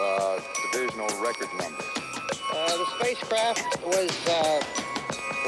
[0.00, 0.40] Uh,
[0.72, 1.82] divisional record number.
[2.52, 4.60] Uh, the spacecraft was uh,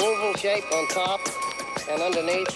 [0.00, 1.20] oval shaped on top
[1.90, 2.48] and underneath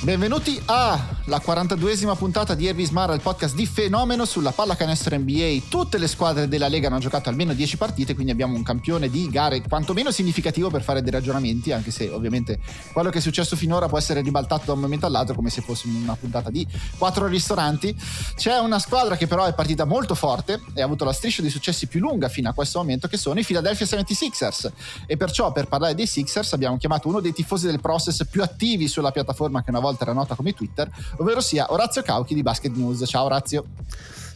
[0.00, 5.66] Benvenuti alla 42esima puntata di Herbie Smara, il podcast di fenomeno sulla pallacanestro NBA.
[5.68, 9.30] Tutte le squadre della Lega hanno giocato almeno 10 partite, quindi abbiamo un campione di
[9.30, 12.58] gare quantomeno significativo per fare dei ragionamenti, anche se ovviamente
[12.92, 15.86] quello che è successo finora può essere ribaltato da un momento all'altro come se fosse
[15.86, 16.66] una puntata di
[16.98, 17.96] 4 ristoranti.
[18.34, 21.50] C'è una squadra che però è partita molto forte e ha avuto la striscia di
[21.50, 24.72] successi più lunga fino a questo momento, che sono i Philadelphia 76ers.
[25.06, 28.88] E perciò per parlare dei Sixers abbiamo chiamato uno dei tifosi del process più attivi
[28.88, 32.74] sulla piattaforma che una volta era nota come Twitter, ovvero sia Orazio Cauchi di Basket
[32.74, 33.02] News.
[33.06, 33.64] Ciao Orazio.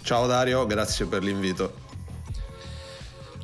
[0.03, 1.85] Ciao Dario, grazie per l'invito.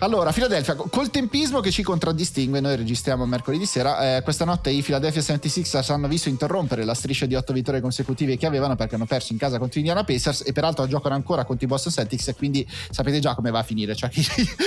[0.03, 4.83] Allora, Philadelphia, col tempismo che ci contraddistingue, noi registriamo mercoledì sera, eh, questa notte i
[4.83, 9.07] Philadelphia 76ers hanno visto interrompere la striscia di otto vittorie consecutive che avevano perché hanno
[9.07, 12.35] perso in casa contro Indiana Pacers e peraltro giocano ancora contro i Boston Celtics e
[12.35, 14.25] quindi sapete già come va a finire, cioè che,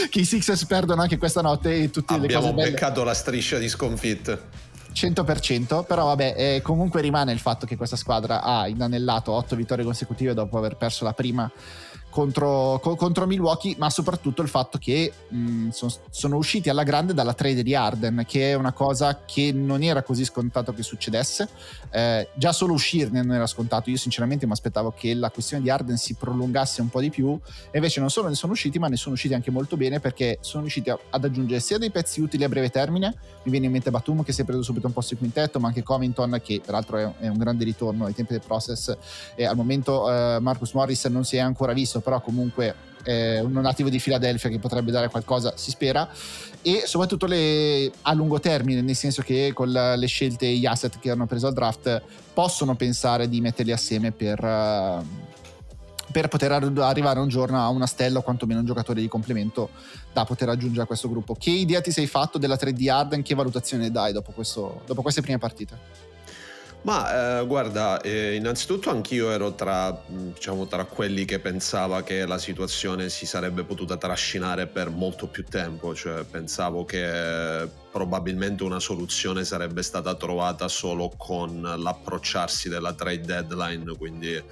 [0.10, 2.72] che i Sixers perdono anche questa notte e tutte Abbiamo le cose belle.
[2.72, 4.65] beccato la striscia di sconfitte.
[4.96, 9.84] 100%, però vabbè, eh, comunque rimane il fatto che questa squadra ha inanellato 8 vittorie
[9.84, 11.52] consecutive dopo aver perso la prima
[12.16, 17.14] contro, co- contro Milwaukee, ma soprattutto il fatto che mh, son- sono usciti alla grande
[17.14, 21.50] dalla trade di Arden, che è una cosa che non era così scontato che succedesse.
[21.92, 23.90] Eh, già solo uscirne non era scontato.
[23.90, 27.38] Io sinceramente mi aspettavo che la questione di Arden si prolungasse un po' di più,
[27.70, 30.38] e invece non solo ne sono usciti, ma ne sono usciti anche molto bene perché
[30.40, 33.14] sono riusciti a- ad aggiungere sia dei pezzi utili a breve termine.
[33.44, 35.68] Mi viene in mente Batum che si è preso subito un posto di quintetto, ma
[35.68, 38.96] anche Covington che peraltro è, è un grande ritorno ai tempi del process.
[39.36, 43.52] E al momento eh, Marcus Morris non si è ancora visto, però comunque è un
[43.52, 46.08] nativo di Philadelphia che potrebbe dare qualcosa, si spera,
[46.62, 50.66] e soprattutto le, a lungo termine, nel senso che con la- le scelte e gli
[50.66, 52.02] asset che hanno preso al draft
[52.34, 55.34] possono pensare di metterli assieme per, eh,
[56.12, 59.70] per poter ar- arrivare un giorno a una stella o quantomeno un giocatore di complemento
[60.12, 61.36] da poter aggiungere a questo gruppo.
[61.36, 63.22] Che idea ti sei fatto della 3D Arden?
[63.22, 65.78] Che valutazione dai dopo, questo- dopo queste prime partite?
[66.86, 72.28] Ma eh, guarda, eh, innanzitutto anch'io ero tra, mh, diciamo, tra quelli che pensava che
[72.28, 78.80] la situazione si sarebbe potuta trascinare per molto più tempo, cioè pensavo che probabilmente una
[78.80, 84.44] soluzione sarebbe stata trovata solo con l'approcciarsi della trade deadline, quindi eh,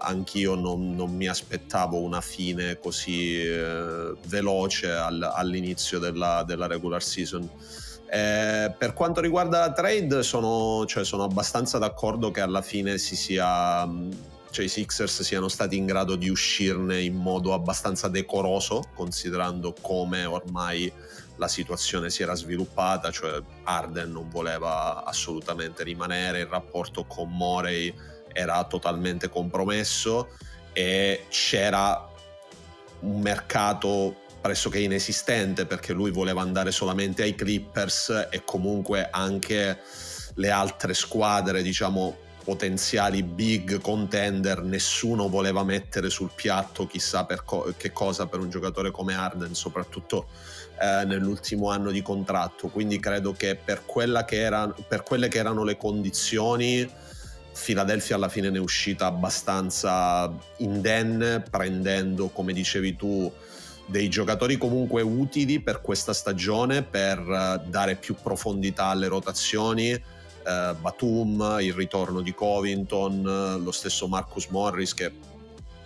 [0.00, 7.02] anch'io non, non mi aspettavo una fine così eh, veloce al- all'inizio della, della regular
[7.02, 7.46] season.
[8.12, 13.14] Eh, per quanto riguarda la trade, sono, cioè, sono abbastanza d'accordo che alla fine si
[13.16, 13.86] sia.
[13.86, 19.72] mh, Cioè, i Sixers siano stati in grado di uscirne in modo abbastanza decoroso, considerando
[19.80, 20.92] come ormai
[21.36, 27.94] la situazione si era sviluppata, cioè Arden non voleva assolutamente rimanere, il rapporto con Morey
[28.32, 30.30] era totalmente compromesso
[30.72, 32.08] e c'era
[33.00, 39.78] un mercato pressoché inesistente perché lui voleva andare solamente ai Clippers e comunque anche
[40.34, 47.92] le altre squadre, diciamo, potenziali big contender, nessuno voleva mettere sul piatto chissà co- che
[47.92, 50.28] cosa per un giocatore come Arden, soprattutto
[50.80, 52.68] eh, nell'ultimo anno di contratto.
[52.68, 53.84] Quindi credo che per,
[54.26, 56.88] che era- per quelle che erano le condizioni,
[57.62, 63.30] Philadelphia alla fine ne è uscita abbastanza indenne, prendendo, come dicevi tu,
[63.90, 69.90] dei giocatori comunque utili per questa stagione per eh, dare più profondità alle rotazioni.
[69.90, 75.12] Eh, Batum, il ritorno di Covington, eh, lo stesso Marcus Morris che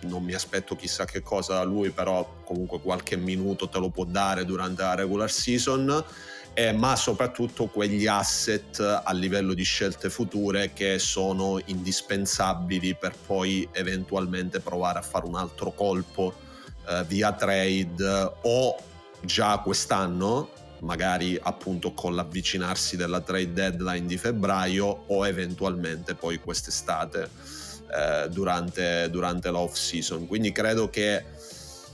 [0.01, 4.05] non mi aspetto chissà che cosa da lui, però comunque qualche minuto te lo può
[4.05, 6.03] dare durante la regular season
[6.57, 13.67] eh, ma soprattutto quegli asset a livello di scelte future che sono indispensabili per poi
[13.73, 16.33] eventualmente provare a fare un altro colpo
[16.87, 18.77] eh, via trade o
[19.21, 20.49] già quest'anno
[20.79, 27.29] magari appunto con l'avvicinarsi della trade deadline di febbraio o eventualmente poi quest'estate
[27.91, 30.27] eh, durante, durante l'off season.
[30.27, 31.23] Quindi credo che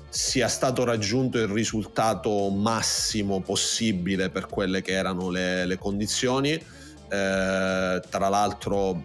[0.09, 6.51] sia stato raggiunto il risultato massimo possibile per quelle che erano le, le condizioni.
[6.51, 6.61] Eh,
[8.09, 9.03] tra l'altro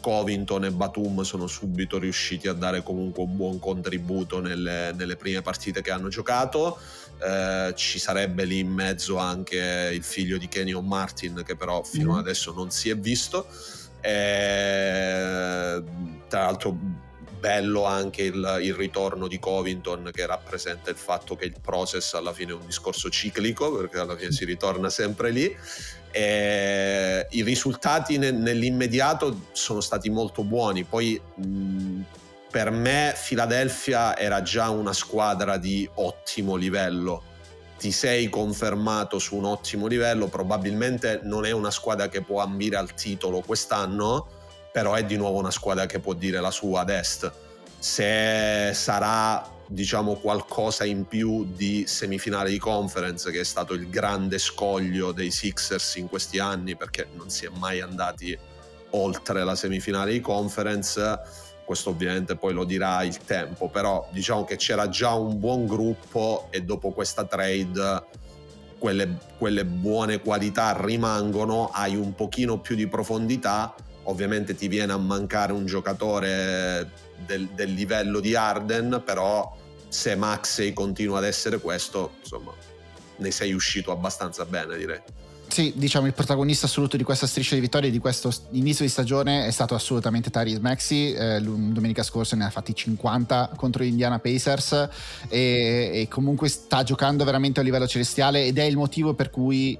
[0.00, 5.42] Covington e Batum sono subito riusciti a dare comunque un buon contributo nelle, nelle prime
[5.42, 6.78] partite che hanno giocato.
[7.22, 12.14] Eh, ci sarebbe lì in mezzo anche il figlio di Kenyon Martin che però fino
[12.14, 12.16] mm.
[12.16, 13.46] adesso non si è visto.
[14.00, 15.82] Eh,
[16.28, 16.76] tra l'altro
[17.40, 22.34] bello anche il, il, ritorno di Covington che rappresenta il fatto che il process alla
[22.34, 25.56] fine è un discorso ciclico perché alla fine si ritorna sempre lì
[26.10, 32.00] e i risultati ne, nell'immediato sono stati molto buoni poi mh,
[32.50, 37.22] per me Philadelphia era già una squadra di ottimo livello
[37.78, 42.76] ti sei confermato su un ottimo livello probabilmente non è una squadra che può ambire
[42.76, 44.38] al titolo quest'anno
[44.72, 47.30] però è di nuovo una squadra che può dire la sua ad est.
[47.78, 54.38] Se sarà diciamo qualcosa in più di semifinale di conference che è stato il grande
[54.38, 58.36] scoglio dei Sixers in questi anni perché non si è mai andati
[58.90, 61.20] oltre la semifinale di conference.
[61.64, 66.48] Questo ovviamente poi lo dirà il tempo però diciamo che c'era già un buon gruppo
[66.50, 68.02] e dopo questa trade
[68.76, 73.72] quelle, quelle buone qualità rimangono hai un pochino più di profondità
[74.04, 76.90] ovviamente ti viene a mancare un giocatore
[77.26, 79.56] del, del livello di Arden, però
[79.88, 82.52] se Maxey continua ad essere questo, insomma,
[83.16, 85.00] ne sei uscito abbastanza bene, direi.
[85.50, 89.46] Sì, diciamo il protagonista assoluto di questa striscia di vittorie di questo inizio di stagione
[89.46, 91.12] è stato assolutamente Tyrese Maxi.
[91.12, 94.88] Eh, domenica scorsa ne ha fatti 50 contro gli Indiana Pacers
[95.28, 99.76] e, e, comunque sta giocando veramente a livello celestiale ed è il motivo per cui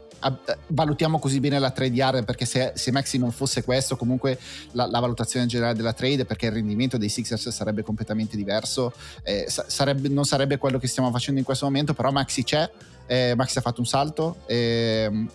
[0.69, 4.39] valutiamo così bene la trade yard perché se, se Maxi non fosse questo comunque
[4.73, 9.47] la, la, valutazione generale della trade perché il rendimento dei Sixers sarebbe completamente diverso eh,
[9.49, 12.71] sarebbe, non sarebbe quello che stiamo facendo in questo momento però Maxi c'è
[13.07, 15.27] eh, Maxi ha fatto un salto eh,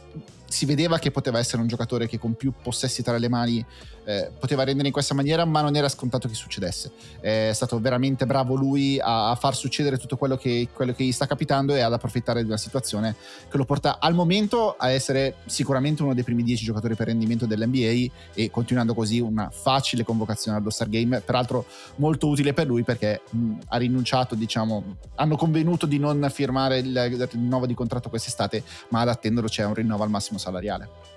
[0.48, 3.66] si vedeva che poteva essere un giocatore che con più possessi tra le mani
[4.06, 6.92] eh, poteva rendere in questa maniera, ma non era scontato che succedesse.
[7.19, 11.12] È stato veramente bravo lui a, a far succedere tutto quello che, quello che, gli
[11.12, 13.16] sta capitando e ad approfittare di una situazione
[13.50, 17.46] che lo porta al momento a essere sicuramente uno dei primi dieci giocatori per rendimento
[17.46, 21.66] dell'NBA e continuando così una facile convocazione allo Star Game, peraltro
[21.96, 26.88] molto utile per lui perché mh, ha rinunciato, diciamo, hanno convenuto di non firmare il,
[26.88, 31.15] il rinnovo di contratto quest'estate, ma ad attenderlo c'è un rinnovo al massimo salariale.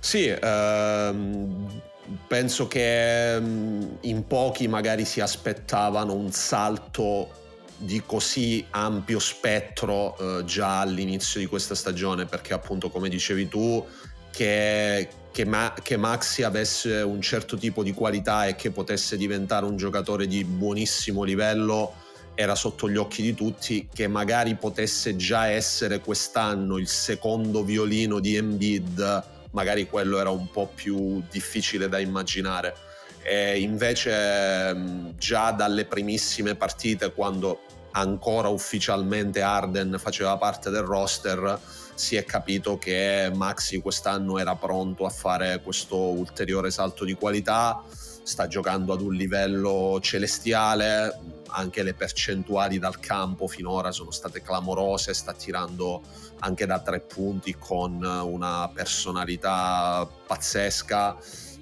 [0.00, 1.82] Sì, ehm,
[2.26, 7.30] penso che ehm, in pochi magari si aspettavano un salto
[7.76, 13.84] di così ampio spettro eh, già all'inizio di questa stagione, perché appunto come dicevi tu,
[14.30, 19.64] che, che, Ma- che, Maxi avesse un certo tipo di qualità e che potesse diventare
[19.64, 21.94] un giocatore di buonissimo livello
[22.34, 28.20] era sotto gli occhi di tutti, che magari potesse già essere quest'anno il secondo violino
[28.20, 32.76] di Embiid magari quello era un po' più difficile da immaginare.
[33.24, 41.58] E invece già dalle primissime partite, quando ancora ufficialmente Arden faceva parte del roster,
[41.94, 47.82] si è capito che Maxi quest'anno era pronto a fare questo ulteriore salto di qualità,
[48.28, 55.14] sta giocando ad un livello celestiale, anche le percentuali dal campo finora sono state clamorose,
[55.14, 56.02] sta tirando
[56.40, 61.16] anche da tre punti con una personalità pazzesca.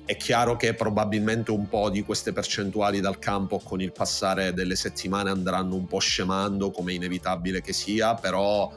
[0.05, 4.75] È chiaro che probabilmente un po' di queste percentuali dal campo con il passare delle
[4.75, 8.73] settimane andranno un po' scemando, come inevitabile che sia, però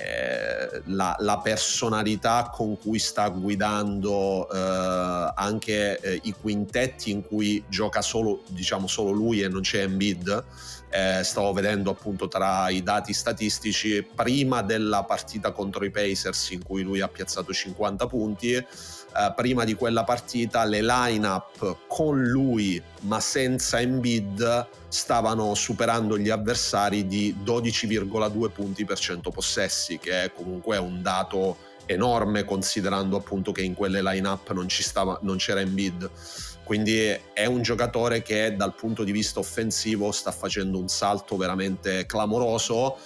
[0.00, 7.62] eh, la, la, personalità con cui sta guidando eh, anche eh, i quintetti in cui
[7.68, 10.44] gioca solo, diciamo, solo lui e non c'è Embiid
[10.90, 16.64] eh, stavo vedendo appunto tra i dati statistici prima della partita contro i Pacers in
[16.64, 18.66] cui lui ha piazzato 50 punti
[19.16, 26.28] eh, prima di quella partita le line-up con lui ma senza Embiid stavano superando gli
[26.28, 33.50] avversari di 12,2 punti per 100 possessi che è comunque un dato enorme considerando appunto
[33.52, 36.08] che in quelle line-up non, stava, non c'era Embiid.
[36.62, 42.06] Quindi è un giocatore che dal punto di vista offensivo sta facendo un salto veramente
[42.06, 42.96] clamoroso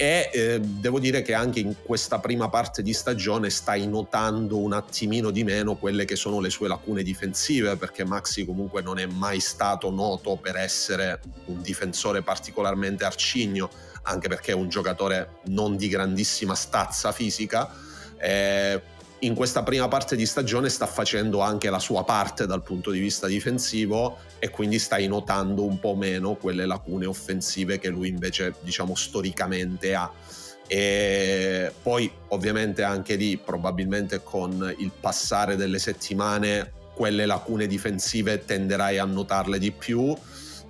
[0.00, 4.72] e eh, devo dire che anche in questa prima parte di stagione stai notando un
[4.72, 9.04] attimino di meno quelle che sono le sue lacune difensive perché Maxi comunque non è
[9.04, 13.68] mai stato noto per essere un difensore particolarmente arcigno
[14.04, 17.70] anche perché è un giocatore non di grandissima stazza fisica.
[18.16, 18.80] Eh,
[19.18, 23.00] in questa prima parte di stagione sta facendo anche la sua parte dal punto di
[23.00, 28.54] vista difensivo e quindi stai notando un po' meno quelle lacune offensive che lui invece
[28.62, 30.10] diciamo storicamente ha.
[30.66, 38.98] E poi ovviamente anche lì probabilmente con il passare delle settimane quelle lacune difensive tenderai
[38.98, 40.16] a notarle di più.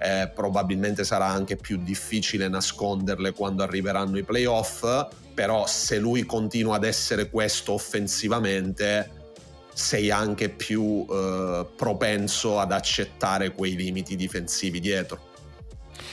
[0.02, 4.82] Eh, probabilmente sarà anche più difficile nasconderle quando arriveranno i playoff
[5.34, 9.19] però se lui continua ad essere questo offensivamente
[9.80, 15.29] sei anche più eh, propenso ad accettare quei limiti difensivi dietro.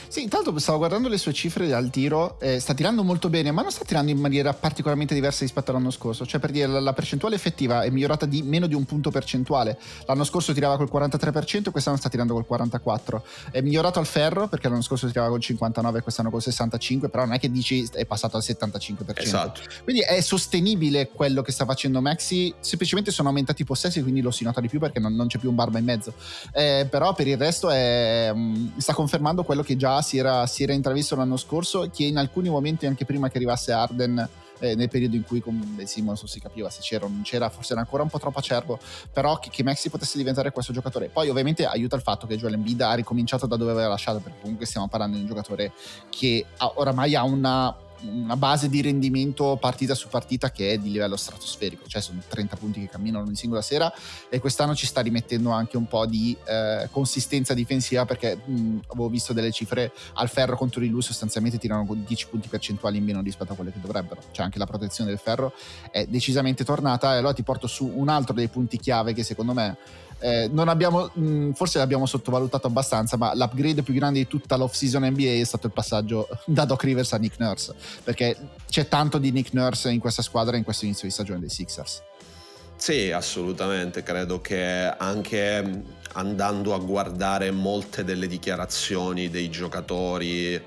[0.10, 3.62] Sì, intanto stavo guardando le sue cifre al tiro, eh, sta tirando molto bene, ma
[3.62, 6.26] non sta tirando in maniera particolarmente diversa rispetto all'anno scorso.
[6.26, 9.78] Cioè, per dire, la, percentuale effettiva è migliorata di meno di un punto percentuale.
[10.06, 13.22] L'anno scorso tirava col 43%, quest'anno sta tirando col 44%.
[13.52, 17.26] È migliorato al ferro, perché l'anno scorso tirava col 59% e quest'anno col 65%, però
[17.26, 19.14] non è che dici è passato al 75%.
[19.16, 19.62] Esatto.
[19.84, 24.32] Quindi è sostenibile quello che sta facendo Maxi, semplicemente sono aumentati i possessi, quindi lo
[24.32, 26.14] si nota di più perché non, non c'è più un barba in mezzo.
[26.54, 30.64] Eh, però per il resto è, mm, sta confermando quello che già si era, si
[30.64, 34.90] era intravisto l'anno scorso, che in alcuni momenti, anche prima che arrivasse Arden, eh, nel
[34.90, 37.74] periodo in cui con Ben Simmons non si capiva se c'era o non c'era, forse
[37.74, 38.80] era ancora un po' troppo acerbo,
[39.12, 41.10] però che, che Maxi potesse diventare questo giocatore.
[41.10, 44.40] Poi ovviamente aiuta il fatto che Joel Embiid ha ricominciato da dove aveva lasciato, perché
[44.42, 45.74] comunque stiamo parlando di un giocatore
[46.10, 50.92] che ha, oramai ha una una base di rendimento partita su partita che è di
[50.92, 53.92] livello stratosferico, cioè sono 30 punti che camminano in singola sera
[54.30, 59.10] e quest'anno ci sta rimettendo anche un po' di eh, consistenza difensiva perché mh, avevo
[59.10, 63.22] visto delle cifre al ferro contro di lui sostanzialmente tirano 10 punti percentuali in meno
[63.22, 65.54] rispetto a quelle che dovrebbero, cioè anche la protezione del ferro
[65.92, 69.54] è decisamente tornata e allora ti porto su un altro dei punti chiave che secondo
[69.54, 69.78] me
[70.20, 74.56] eh, non abbiamo, mh, mm, forse l'abbiamo sottovalutato abbastanza, ma l'upgrade più grande di tutta
[74.56, 78.36] l'off-season NBA è stato il passaggio da Doc Rivers a Nick Nurse, perché
[78.70, 82.02] c'è tanto di Nick Nurse in questa squadra in questo inizio di stagione dei Sixers.
[82.76, 85.84] Sì, assolutamente, credo che anche
[86.14, 90.62] andando a guardare molte delle dichiarazioni dei giocatori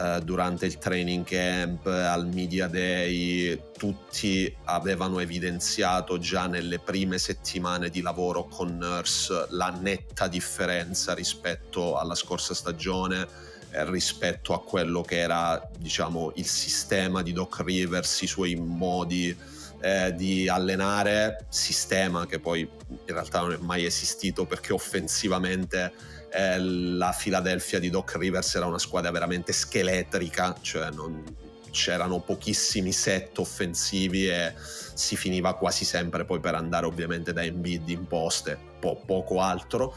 [0.00, 7.90] eh, durante il training camp, al media day, tutti avevano evidenziato già nelle prime settimane
[7.90, 13.28] di lavoro con Nurse la netta differenza rispetto alla scorsa stagione
[13.72, 19.36] eh, rispetto a quello che era diciamo il sistema di Doc Rivers, i suoi modi
[19.82, 25.92] eh, di allenare, sistema che poi in realtà non è mai esistito perché offensivamente
[26.30, 31.22] eh, la Philadelphia di Doc Rivers era una squadra veramente scheletrica, cioè non,
[31.70, 34.52] c'erano pochissimi set offensivi e
[34.94, 39.94] si finiva quasi sempre poi per andare ovviamente da Embiid in poste, po- poco altro.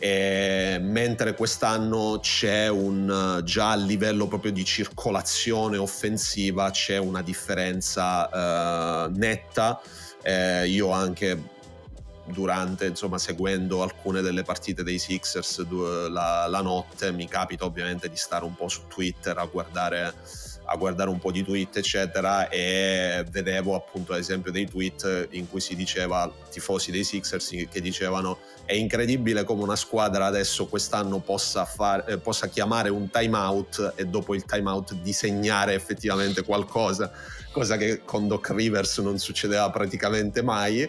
[0.00, 9.06] E mentre quest'anno c'è un già a livello proprio di circolazione offensiva c'è una differenza
[9.06, 9.80] uh, netta.
[10.22, 11.56] Eh, io anche
[12.32, 15.66] durante, insomma, seguendo alcune delle partite dei Sixers
[16.08, 20.14] la, la, notte, mi capita ovviamente di stare un po' su Twitter a guardare,
[20.64, 25.48] a guardare un po' di tweet, eccetera, e vedevo appunto ad esempio dei tweet in
[25.48, 28.38] cui si diceva, tifosi dei Sixers che dicevano
[28.68, 34.04] è incredibile come una squadra adesso quest'anno possa, far, eh, possa chiamare un timeout e
[34.04, 37.10] dopo il timeout disegnare effettivamente qualcosa
[37.50, 40.86] cosa che con Doc Rivers non succedeva praticamente mai.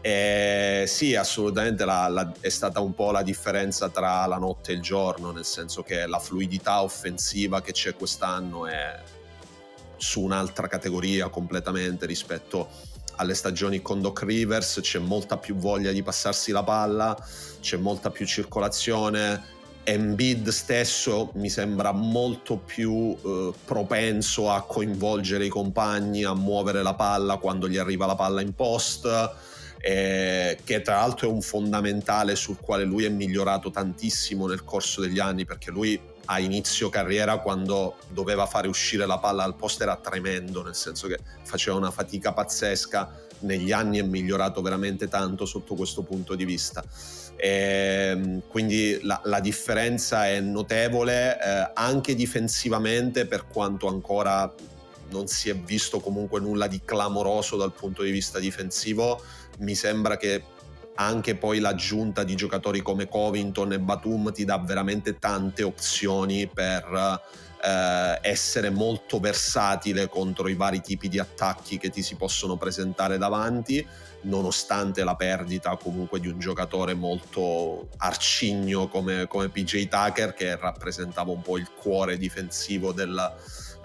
[0.00, 4.74] E sì, assolutamente la, la, è stata un po' la differenza tra la notte e
[4.74, 9.00] il giorno, nel senso che la fluidità offensiva che c'è quest'anno è
[9.96, 12.89] su un'altra categoria completamente rispetto
[13.20, 17.16] alle stagioni con Doc Rivers, c'è molta più voglia di passarsi la palla,
[17.60, 25.48] c'è molta più circolazione, Embiid stesso mi sembra molto più eh, propenso a coinvolgere i
[25.48, 29.06] compagni, a muovere la palla quando gli arriva la palla in post,
[29.80, 35.02] eh, che tra l'altro è un fondamentale sul quale lui è migliorato tantissimo nel corso
[35.02, 35.98] degli anni, perché lui
[36.30, 41.08] a inizio carriera quando doveva fare uscire la palla al post era tremendo, nel senso
[41.08, 46.44] che faceva una fatica pazzesca, negli anni è migliorato veramente tanto sotto questo punto di
[46.44, 46.84] vista.
[47.34, 54.52] E, ehm, quindi la, la, differenza è notevole eh, anche difensivamente per quanto ancora
[55.10, 59.20] non si è visto comunque nulla di clamoroso dal punto di vista difensivo
[59.58, 60.44] mi sembra che
[61.00, 67.22] anche poi l'aggiunta di giocatori come Covington e Batum ti dà veramente tante opzioni per
[67.62, 73.16] eh, essere molto versatile contro i vari tipi di attacchi che ti si possono presentare
[73.16, 73.84] davanti,
[74.22, 81.30] nonostante la perdita comunque di un giocatore molto arcigno come, come PJ Tucker che rappresentava
[81.30, 83.34] un po' il cuore difensivo della,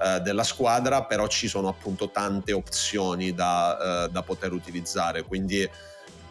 [0.02, 5.66] eh, della squadra, però ci sono appunto tante opzioni da, eh, da poter utilizzare, quindi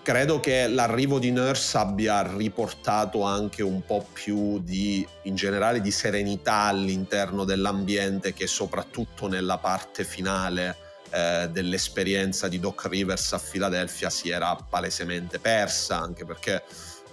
[0.05, 5.91] credo che l'arrivo di Nurse abbia riportato anche un po' più di, in generale, di
[5.91, 10.77] serenità all'interno dell'ambiente che soprattutto nella parte finale
[11.09, 16.63] eh, dell'esperienza di Doc Rivers a Filadelfia si era palesemente persa, anche perché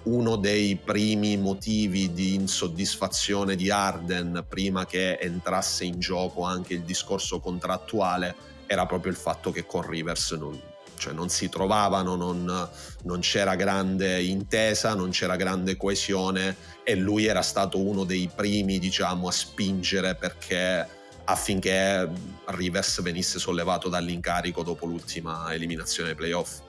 [0.03, 6.81] uno dei primi motivi di insoddisfazione di Arden prima che entrasse in gioco anche il
[6.81, 8.36] discorso contrattuale
[8.67, 10.70] era proprio il fatto che con Rivers non,
[11.01, 12.70] cioè non si trovavano, non,
[13.03, 18.77] non, c'era grande intesa, non c'era grande coesione e lui era stato uno dei primi
[18.77, 20.88] diciamo a spingere perché
[21.24, 22.08] affinché
[22.46, 26.60] Rivers venisse sollevato dall'incarico dopo l'ultima eliminazione ai playoff.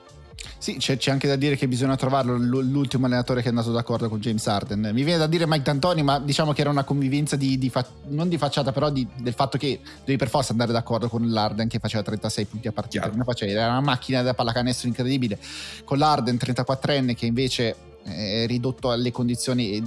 [0.57, 4.09] Sì, c'è, c'è, anche da dire che bisogna trovarlo l'ultimo allenatore che è andato d'accordo
[4.09, 4.91] con James Harden.
[4.93, 7.85] Mi viene da dire Mike D'Antoni, ma diciamo che era una convivenza di, di fa-
[8.07, 11.67] non di facciata, però di, del fatto che devi per forza andare d'accordo con l'Arden
[11.67, 13.03] che faceva 36 punti a partita.
[13.51, 15.37] Era una macchina da pallacanestro incredibile.
[15.83, 19.81] Con l'Arden 34enne che invece è ridotto alle condizioni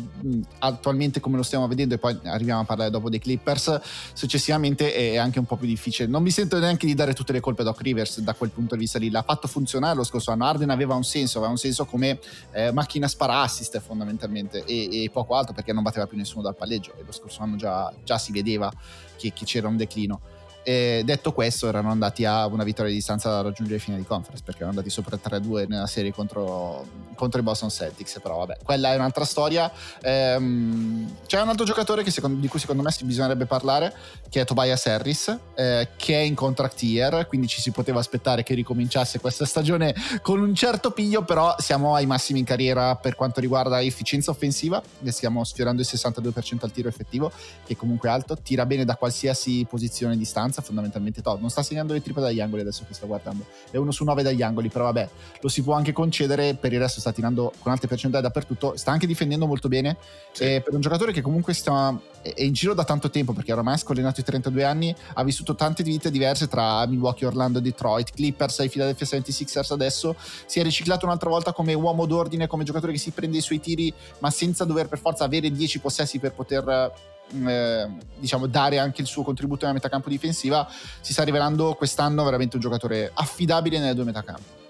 [0.59, 3.81] attualmente come lo stiamo vedendo e poi arriviamo a parlare dopo dei Clippers
[4.13, 6.09] successivamente è anche un po' più difficile.
[6.09, 8.75] Non mi sento neanche di dare tutte le colpe a Doc Rivers da quel punto
[8.75, 9.11] di vista lì.
[9.11, 10.45] L'ha fatto funzionare lo scorso anno.
[10.45, 12.19] Arden aveva un senso aveva un senso come
[12.53, 16.57] eh, macchina spara assist fondamentalmente e, e, poco altro perché non batteva più nessuno dal
[16.57, 18.73] palleggio e lo scorso anno già, già si vedeva
[19.17, 20.21] che, che c'era un declino
[20.69, 24.43] e detto questo, erano andati a una vittoria di distanza da raggiungere fine di conference
[24.45, 28.19] perché erano andati sopra 3-2 nella serie contro, contro i Boston Celtics.
[28.21, 29.71] Però, vabbè, quella è un'altra storia.
[30.03, 33.95] Ehm, c'è un altro giocatore secondo, di cui secondo me bisognerebbe parlare,
[34.29, 37.29] che è Tobias Harris, eh, che è in contract year.
[37.29, 41.23] Quindi ci si poteva aspettare che ricominciasse questa stagione con un certo piglio.
[41.23, 44.83] Però siamo ai massimi in carriera per quanto riguarda efficienza offensiva.
[45.05, 47.31] Stiamo sfiorando il 62% al tiro effettivo,
[47.65, 48.37] che è comunque alto.
[48.37, 51.41] Tira bene da qualsiasi posizione di distanza abbastanza fondamentalmente top.
[51.41, 53.47] Non sta segnando le triple dagli angoli adesso che sto guardando.
[53.71, 55.09] È uno su nove dagli angoli, però vabbè,
[55.41, 56.55] lo si può anche concedere.
[56.55, 58.77] Per il resto sta tirando con alte percentuali dappertutto.
[58.77, 59.97] Sta anche difendendo molto bene.
[60.33, 60.45] Sì.
[60.45, 63.75] E per un giocatore che comunque sta, è in giro da tanto tempo, perché ormai
[63.75, 68.61] è scollinato i 32 anni, ha vissuto tante vite diverse tra Milwaukee, Orlando, Detroit, Clippers
[68.61, 70.17] e Philadelphia 76ers adesso.
[70.47, 73.61] Si è riciclato un'altra volta come uomo d'ordine, come giocatore che si prende i suoi
[73.61, 79.01] tiri, ma senza dover per forza avere 10 possessi per poter eh, diciamo, dare anche
[79.01, 80.69] il suo contributo nella metacampo difensiva,
[81.01, 84.66] si sta rivelando quest'anno veramente un giocatore affidabile nelle due metacampo.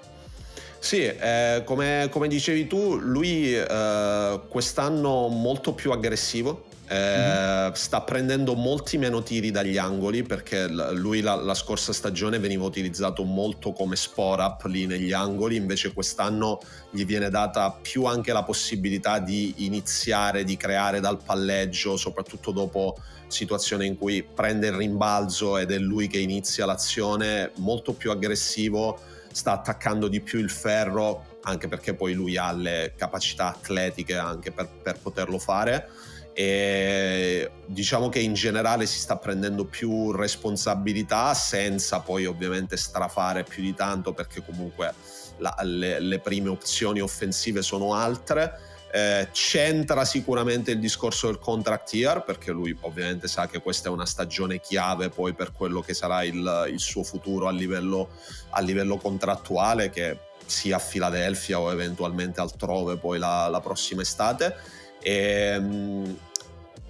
[0.87, 8.55] Sì, eh, come, come, dicevi tu, lui eh, quest'anno molto più aggressivo, eh, sta prendendo
[8.55, 13.97] molti meno tiri dagli angoli perché lui la, la, scorsa stagione veniva utilizzato molto come
[13.97, 16.61] sport-up lì negli angoli, invece quest'anno
[16.93, 22.97] gli viene data più anche la possibilità di iniziare, di creare dal palleggio, soprattutto dopo
[23.27, 29.15] situazioni in cui prende il rimbalzo ed è lui che inizia l'azione, molto più aggressivo,
[29.37, 34.51] sta attaccando di più il ferro, anche perché poi lui ha le capacità atletiche anche
[34.51, 35.89] per, per poterlo fare
[36.39, 43.63] e diciamo che in generale si sta prendendo più responsabilità senza poi ovviamente strafare più
[43.63, 44.93] di tanto perché comunque
[45.39, 48.53] la, le, le, prime opzioni offensive sono altre.
[48.97, 53.93] Eh, c'entra sicuramente il discorso del contract year perché lui ovviamente sa che questa è
[53.93, 58.09] una stagione chiave poi per quello che sarà il, il suo futuro a livello,
[58.51, 64.57] a livello contrattuale che sia a Filadelfia o eventualmente altrove poi la, la prossima estate.
[65.03, 66.19] E, um,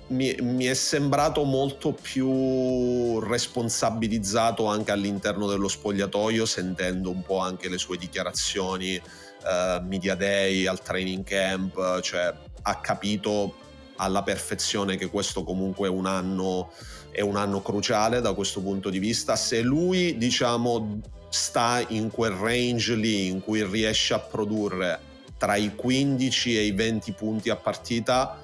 [0.09, 7.69] mi, mi, è sembrato molto più responsabilizzato anche all'interno dello spogliatoio, sentendo un po' anche
[7.69, 9.03] le sue dichiarazioni
[9.47, 13.55] uh, media day, al training camp, cioè ha capito
[13.97, 16.73] alla perfezione che questo comunque è un anno,
[17.11, 19.37] è un anno cruciale da questo punto di vista.
[19.37, 25.01] Se lui, diciamo, sta in quel range lì in cui riesce a produrre
[25.37, 28.39] tra i 15 e i 20 punti a partita,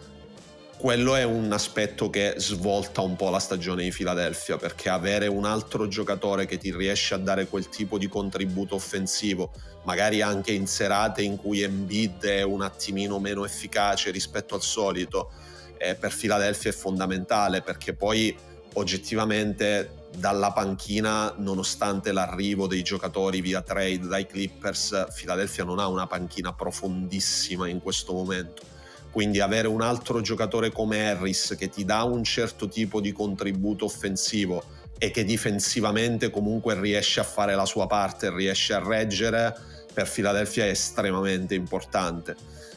[0.82, 5.44] quello è un aspetto che svolta un po' la stagione di Philadelphia perché avere un
[5.44, 9.52] altro giocatore che ti riesce a dare quel tipo di contributo offensivo,
[9.84, 15.30] magari anche in serate in cui Embiid è un attimino meno efficace rispetto al solito,
[15.78, 18.36] eh, per Philadelphia è fondamentale perché poi
[18.72, 26.08] oggettivamente dalla panchina, nonostante l'arrivo dei giocatori via trade dai Clippers, Philadelphia non ha una
[26.08, 28.71] panchina profondissima in questo momento.
[29.12, 33.84] Quindi avere un altro giocatore come Harris che ti dà un certo tipo di contributo
[33.84, 34.64] offensivo
[34.98, 39.54] e che difensivamente comunque riesce a fare la sua parte, riesce a reggere,
[39.92, 42.36] per Philadelphia è estremamente importante.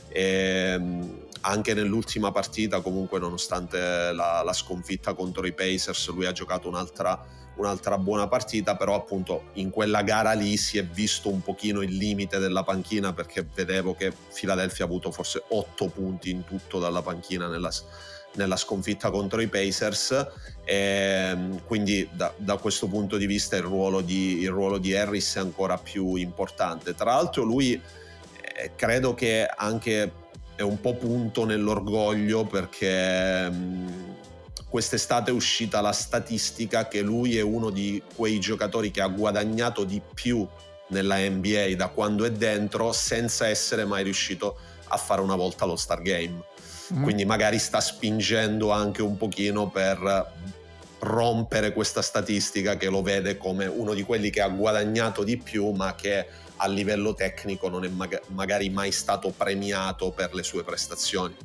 [0.10, 3.78] E, ehm, anche nell'ultima partita, comunque, nonostante
[4.12, 7.24] la, la, sconfitta contro i Pacers, lui ha giocato un'altra,
[7.56, 8.76] un'altra, buona partita.
[8.76, 13.14] Però, appunto, in quella gara lì si è visto un pochino il limite della panchina
[13.14, 17.72] perché vedevo che Philadelphia ha avuto forse 8 punti in tutto dalla panchina nella,
[18.36, 20.12] nella sconfitta contro i Pacers
[20.64, 24.96] e ehm, quindi da, da, questo punto di vista il ruolo di, il ruolo di
[24.96, 26.96] Harris è ancora più importante.
[26.96, 30.24] Tra l'altro lui eh, credo che anche
[30.56, 34.15] è un po' punto nell'orgoglio perché mh,
[34.76, 39.86] quest'estate è uscita la statistica che lui è uno di quei giocatori che ha guadagnato
[39.86, 40.46] di più
[40.90, 44.58] nella NBA da quando è dentro senza essere mai riuscito
[44.90, 46.44] a fare una volta lo Star Game
[46.94, 47.04] mm.
[47.04, 50.34] quindi magari sta spingendo anche un pochino per
[51.00, 55.70] rompere questa statistica che lo vede come uno di quelli che ha guadagnato di più
[55.70, 57.92] ma che a livello tecnico non è
[58.28, 61.36] magari mai stato premiato per le sue prestazioni.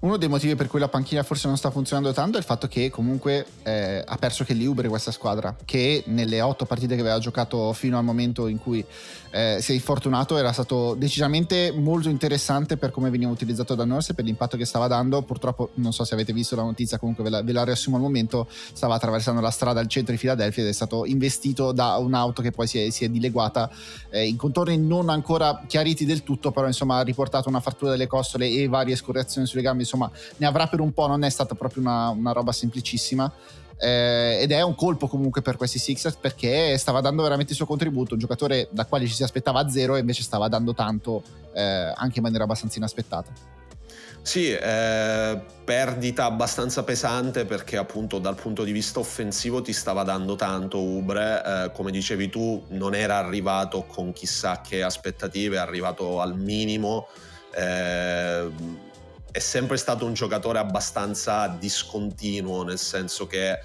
[0.00, 2.68] Uno dei motivi per cui la panchina forse non sta funzionando tanto è il fatto
[2.68, 7.18] che comunque eh, ha perso Kelly Ubre questa squadra, che nelle otto partite che aveva
[7.18, 8.84] giocato fino al momento in cui
[9.30, 14.12] eh, si è infortunato era stato decisamente molto interessante per come veniva utilizzato da Nurse
[14.12, 15.22] e per l'impatto che stava dando.
[15.22, 18.02] Purtroppo non so se avete visto la notizia, comunque ve la, ve la riassumo al
[18.02, 22.40] momento, stava attraversando la strada al centro di Filadelfia ed è stato investito da un'auto
[22.40, 23.68] che poi si è, si è dileguata
[24.10, 28.06] eh, in contorni non ancora chiariti del tutto, però insomma ha riportato una frattura delle
[28.06, 31.54] costole e varie escoriazioni sulle gambe insomma ne avrà per un po', non è stata
[31.54, 33.32] proprio una, una roba semplicissima.
[33.80, 37.66] Eh, ed è un colpo comunque per questi Sixers perché stava dando veramente il suo
[37.66, 41.22] contributo, un giocatore da quale ci si aspettava zero e invece stava dando tanto
[41.54, 43.56] eh, anche in maniera abbastanza inaspettata.
[44.28, 50.36] Sì, eh, perdita abbastanza pesante perché appunto dal punto di vista offensivo ti stava dando
[50.36, 56.20] tanto Ubre, eh, come dicevi tu non era arrivato con chissà che aspettative, è arrivato
[56.20, 57.08] al minimo.
[57.54, 58.50] Eh,
[59.38, 63.56] è sempre stato un giocatore abbastanza discontinuo, nel senso che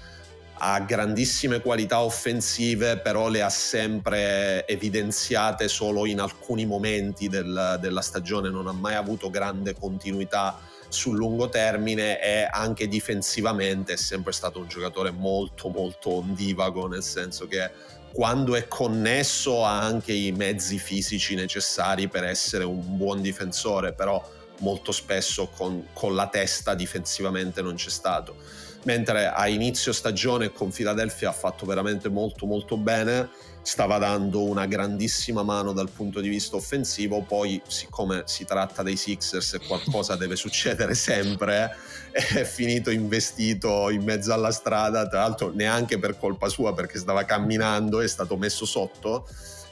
[0.56, 8.02] ha grandissime qualità offensive, però le ha sempre evidenziate solo in alcuni momenti del, della
[8.02, 14.32] stagione, non ha mai avuto grande continuità sul lungo termine e anche difensivamente è sempre
[14.32, 17.68] stato un giocatore molto molto ondivago, nel senso che
[18.12, 24.24] quando è connesso ha anche i mezzi fisici necessari per essere un buon difensore, però
[24.64, 28.36] molto spesso con, con la testa difensivamente non c'è stato.
[28.84, 33.30] Mentre a inizio stagione con Philadelphia ha fatto veramente molto molto bene,
[33.62, 38.96] stava dando una grandissima mano dal punto di vista offensivo, poi siccome si tratta dei
[38.96, 41.74] Sixers e qualcosa deve succedere sempre,
[42.10, 47.24] è finito investito in mezzo alla strada, tra l'altro neanche per colpa sua perché stava
[47.24, 49.26] camminando, è stato messo sotto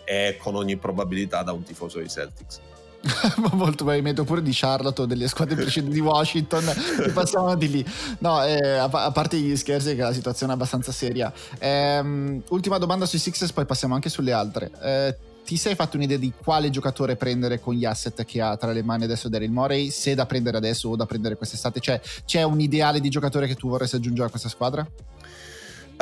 [0.04, 2.71] e con ogni probabilità da un tifoso dei Celtics.
[3.52, 6.64] molto probabilmente oppure di Charlotte o delle squadre precedenti di Washington
[7.02, 7.86] che passavano di lì.
[8.18, 11.32] No eh, a, parte gli scherzi che la situazione è abbastanza seria.
[11.58, 14.70] Ehm, ultima domanda sui Sixers poi passiamo anche sulle altre.
[14.82, 18.72] Eh, ti sei fatto un'idea di quale giocatore prendere con gli asset che ha tra
[18.72, 19.90] le mani adesso Daryl Morey?
[19.90, 21.80] Se da prendere adesso o da prendere quest'estate?
[21.80, 24.86] Cioè c'è un ideale di giocatore che tu vorresti aggiungere a questa squadra?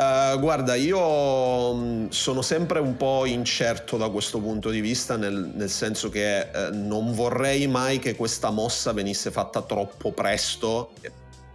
[0.01, 5.51] Uh, guarda, io mm, sono sempre un po' incerto da questo punto di vista, nel,
[5.53, 10.93] nel senso che uh, non vorrei mai che questa mossa venisse fatta troppo presto,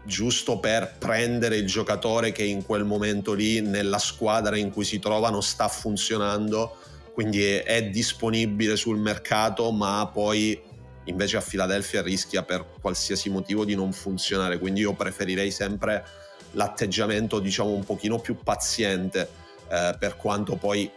[0.04, 5.00] giusto per prendere il giocatore che in quel momento lì, nella squadra in cui si
[5.00, 6.76] trova, non sta funzionando,
[7.14, 10.56] quindi è, è disponibile sul mercato, ma poi
[11.06, 14.58] invece a Philadelphia rischia per qualsiasi motivo di non funzionare.
[14.58, 16.04] Quindi io preferirei sempre
[16.52, 19.28] l'atteggiamento diciamo un pochino più paziente
[19.68, 20.90] eh, per quanto poi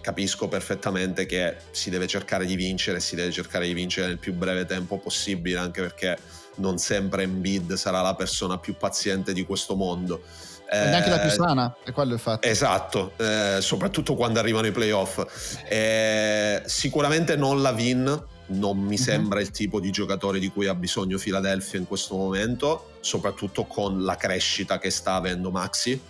[0.00, 4.34] capisco perfettamente che si deve cercare di vincere, si deve cercare di vincere nel più
[4.34, 6.18] breve tempo possibile, anche perché
[6.56, 10.22] non sempre Embiid sarà la persona più paziente di questo mondo.
[10.70, 12.46] E neanche la più eh, sana, è quello il fatto.
[12.46, 15.24] Esatto, eh, soprattutto quando arrivano i playoff.
[15.68, 19.02] Eh, sicuramente non la Vin, non mi mhm.
[19.02, 24.02] sembra il tipo di giocatore di cui ha bisogno Philadelphia in questo momento, soprattutto con
[24.04, 26.00] la crescita che sta avendo Maxi.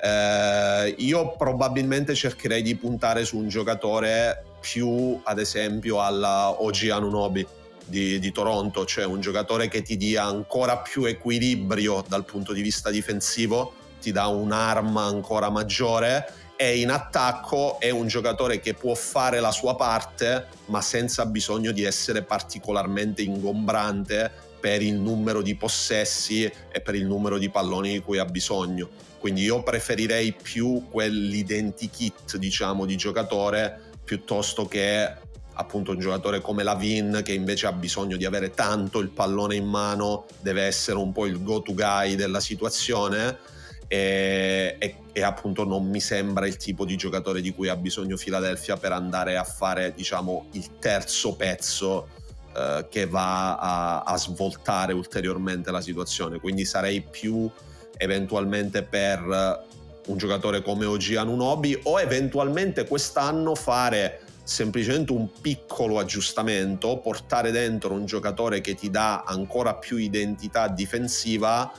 [0.00, 7.46] Eh, io probabilmente cercherei di puntare su un giocatore più, ad esempio, alla OG Anunobi
[7.84, 12.62] di, di Toronto, cioè un giocatore che ti dia ancora più equilibrio dal punto di
[12.62, 18.94] vista difensivo, ti dà un'arma ancora maggiore è in attacco, è un giocatore che può
[18.94, 25.56] fare la sua parte, ma senza bisogno di essere particolarmente ingombrante per il numero di
[25.56, 28.88] possessi e per il numero di palloni di cui ha bisogno.
[29.18, 35.22] Quindi io preferirei più quell'identikit, diciamo, di giocatore piuttosto che
[35.56, 39.66] appunto un giocatore come Lavin che invece ha bisogno di avere tanto il pallone in
[39.66, 43.38] mano, deve essere un po' il go-to guy della situazione
[43.88, 48.16] e, e, e, appunto non mi sembra il tipo di giocatore di cui ha bisogno
[48.16, 52.08] Philadelphia per andare a fare diciamo il terzo pezzo
[52.56, 56.40] eh, che va a, a, svoltare ulteriormente la situazione.
[56.40, 57.50] Quindi sarei più
[57.96, 59.62] eventualmente per
[60.06, 67.94] un giocatore come OG Anunobi o eventualmente quest'anno fare semplicemente un piccolo aggiustamento, portare dentro
[67.94, 71.72] un giocatore che ti dà ancora più identità difensiva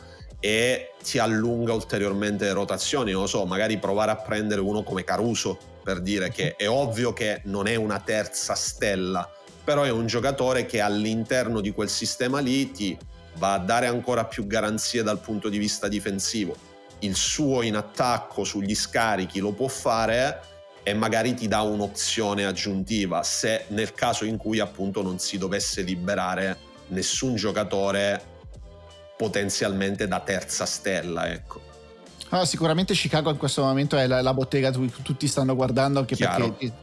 [0.45, 3.12] e ti allunga ulteriormente le rotazioni.
[3.12, 7.13] Non lo so, magari provare a prendere uno come Caruso per dire che è ovvio
[7.13, 9.27] che non è una terza stella,
[9.63, 12.95] però è un giocatore che all'interno di quel sistema lì ti
[13.38, 16.55] va a dare ancora più garanzie dal punto di vista difensivo.
[16.99, 20.41] Il suo in attacco sugli scarichi lo può fare
[20.84, 25.81] e magari ti dà un'opzione aggiuntiva se nel caso in cui appunto non si dovesse
[25.81, 26.55] liberare
[26.89, 28.34] nessun giocatore
[29.17, 31.62] potenzialmente da terza stella, ecco.
[32.30, 36.15] Ah, sicuramente Chicago in questo momento è la, la bottega cui tutti stanno guardando anche
[36.15, 36.51] Chiaro.
[36.51, 36.73] perché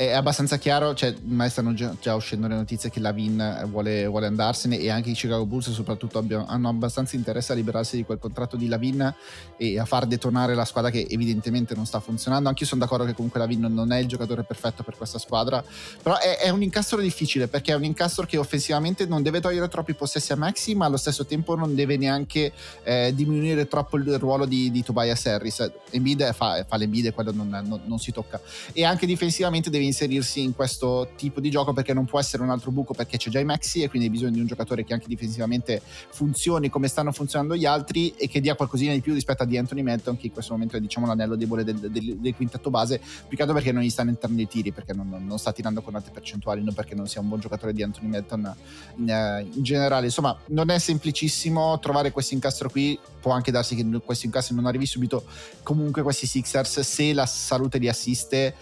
[0.00, 4.06] è abbastanza chiaro, cioè, ma stanno già, già, uscendo le notizie che la Vin vuole,
[4.06, 8.04] vuole, andarsene e anche i Chicago Bulls soprattutto abbiano, hanno abbastanza interesse a liberarsi di
[8.04, 9.14] quel contratto di Lavin
[9.58, 12.48] e a far detonare la squadra che evidentemente non sta funzionando.
[12.48, 15.62] Anche io sono d'accordo che comunque Lavin non è il giocatore perfetto per questa squadra,
[16.02, 19.68] però è, è, un incastro difficile perché è un incastro che offensivamente non deve togliere
[19.68, 24.18] troppi possessi a Maxi, ma allo stesso tempo non deve neanche eh, diminuire troppo il
[24.18, 25.70] ruolo di, di Tobias Harris.
[25.90, 28.40] Embiid fa, fa l'Embiid e quello non, non, non si tocca.
[28.72, 32.50] E anche difensivamente devi inserirsi in questo tipo di gioco perché non può essere un
[32.50, 34.94] altro buco perché c'è già i Maxi e quindi hai bisogno di un giocatore che
[34.94, 39.42] anche difensivamente funzioni come stanno funzionando gli altri e che dia qualcosina di più rispetto
[39.42, 42.34] a di Anthony Melton che in questo momento è diciamo l'anello debole del, del, del
[42.34, 42.98] quintetto base.
[42.98, 45.82] Più che altro perché non gli stanno entrando i tiri perché non, non, sta tirando
[45.82, 48.54] con alte percentuali non perché non sia un buon giocatore di Anthony Melton
[48.96, 50.06] in, eh, in generale.
[50.06, 52.98] Insomma non è semplicissimo trovare questo incastro qui.
[53.20, 55.24] Può anche darsi che questo incastro non arrivi subito.
[55.62, 58.54] Comunque questi Sixers se la salute li assiste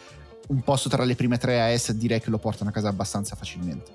[0.48, 3.36] un posto tra le prime tre a est direi che lo portano a casa abbastanza
[3.36, 3.90] facilmente.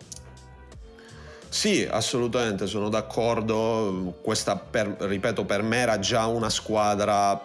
[1.50, 4.18] Sì, assolutamente, sono d'accordo.
[4.24, 7.40] Questa, per, ripeto, per me era già una squadra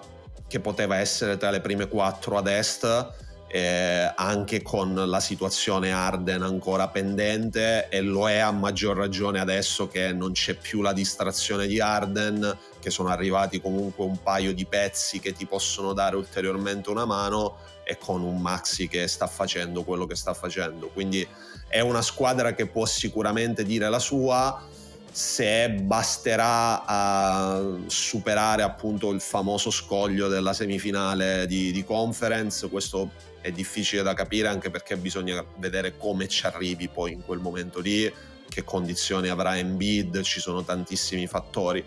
[0.47, 3.13] che poteva essere tra le prime quattro ad est,
[3.49, 9.89] eh, anche con la situazione Arden ancora pendente, e lo è a maggior ragione adesso
[9.89, 14.67] che non c'è più la distrazione di Arden, che sono arrivati comunque un paio di
[14.67, 19.83] pezzi che ti possono dare ulteriormente una mano e con un Maxi che sta facendo
[19.83, 20.89] quello che sta facendo.
[20.89, 21.27] Quindi
[21.67, 24.63] è una squadra che può sicuramente dire la sua
[25.11, 33.51] se basterà a superare appunto il famoso scoglio della semifinale di, di conference, questo è
[33.51, 38.13] difficile da capire anche perché bisogna vedere come ci arrivi poi in quel momento lì,
[38.49, 41.85] che condizioni avrà Embiid, ci sono tantissimi fattori,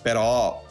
[0.00, 0.64] però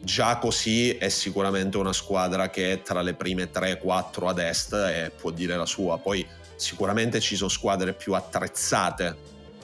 [0.00, 5.10] già così è sicuramente una squadra che è tra le prime 3-4 ad est e
[5.10, 5.98] può dire la sua.
[5.98, 9.16] Poi sicuramente ci sono squadre più attrezzate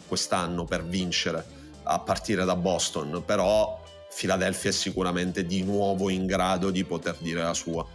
[0.07, 1.45] quest'anno per vincere
[1.85, 3.83] a partire da Boston, però
[4.15, 7.87] Philadelphia è sicuramente di nuovo in grado di poter dire la sua.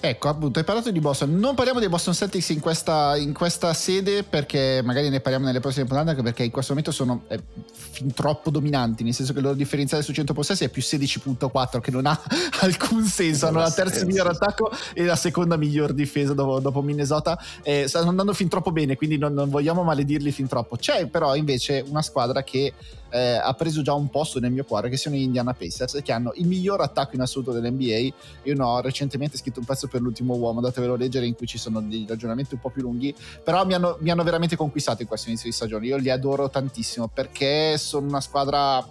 [0.00, 1.38] Ecco, appunto, hai parlato di Boston.
[1.38, 5.60] Non parliamo dei Boston Celtics in questa, in questa sede perché magari ne parliamo nelle
[5.60, 7.40] prossime puntate, anche perché in questo momento sono eh,
[7.72, 11.80] fin troppo dominanti, nel senso che il loro differenziale su 100 possessi è più 16.4,
[11.80, 12.20] che non ha
[12.60, 13.46] alcun senso.
[13.46, 17.38] Hanno la terza miglior attacco e la seconda miglior difesa dopo, dopo Minnesota.
[17.62, 20.76] Eh, stanno andando fin troppo bene, quindi non, non vogliamo maledirli fin troppo.
[20.76, 22.72] C'è però invece una squadra che
[23.12, 26.12] eh, ha preso già un posto nel mio cuore, che sono gli Indiana Pacers, che
[26.12, 28.14] hanno il miglior attacco in assoluto dell'NBA.
[28.44, 31.46] Io ne ho recentemente scritto un pezzo per l'ultimo uomo, andatevelo a leggere, in cui
[31.46, 35.02] ci sono dei ragionamenti un po' più lunghi, però mi hanno, mi hanno veramente conquistato
[35.02, 35.86] in questo inizio di stagione.
[35.86, 38.86] Io li adoro tantissimo perché sono una squadra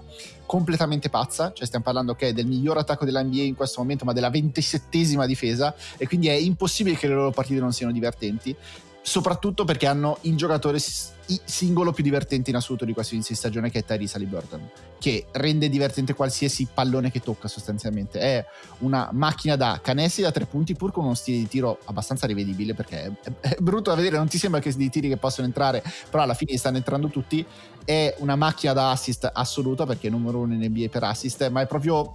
[0.46, 4.12] completamente pazza, cioè stiamo parlando okay, del miglior attacco della NBA in questo momento, ma
[4.14, 8.56] della ventisettesima difesa e quindi è impossibile che le loro partite non siano divertenti
[9.02, 13.70] soprattutto perché hanno il giocatore singolo più divertente in assoluto di questo inizio di stagione
[13.70, 18.20] che è Tyrese Halliburton che rende divertente qualsiasi pallone che tocca sostanzialmente.
[18.20, 18.46] È
[18.80, 22.76] una macchina da canestri da tre punti pur con uno stile di tiro abbastanza rivedibile
[22.76, 25.82] perché è, è brutto da vedere non ti sembra che dei tiri che possono entrare
[26.10, 27.44] però alla fine stanno entrando tutti.
[27.84, 31.62] È una macchina da assist assoluta perché è numero uno in NBA per assist ma
[31.62, 32.14] è proprio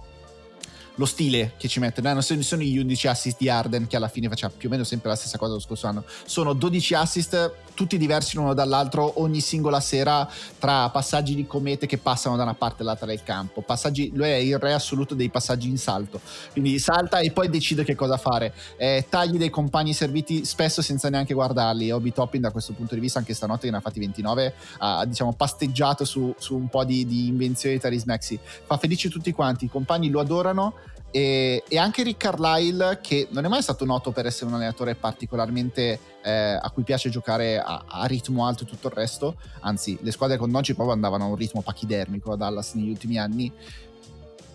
[0.97, 4.07] lo stile che ci mette, non sono, sono gli 11 assist di Arden che alla
[4.07, 7.51] fine faceva più o meno sempre la stessa cosa lo scorso anno, sono 12 assist
[7.77, 12.55] tutti diversi l'uno dall'altro ogni singola sera tra passaggi di comete che passano da una
[12.55, 16.19] parte all'altra del campo, passaggi, lui è il re assoluto dei passaggi in salto,
[16.53, 21.07] quindi salta e poi decide che cosa fare, eh, tagli dei compagni serviti spesso senza
[21.09, 23.99] neanche guardarli, Obi Topping da questo punto di vista anche stanotte che ne ha fatti
[23.99, 28.77] 29 ha diciamo pasteggiato su, su un po' di, di invenzioni di Taris Maxi, fa
[28.77, 30.73] felici tutti quanti, i compagni lo adorano
[31.17, 34.93] e, e, anche Rick Carlisle che non è mai stato noto per essere un allenatore
[34.93, 39.35] particolarmente eh, a cui piace giocare a, a, ritmo alto e tutto il resto.
[39.61, 43.17] Anzi le squadre con Doncic proprio andavano a un ritmo pachidermico a Dallas negli ultimi
[43.17, 43.51] anni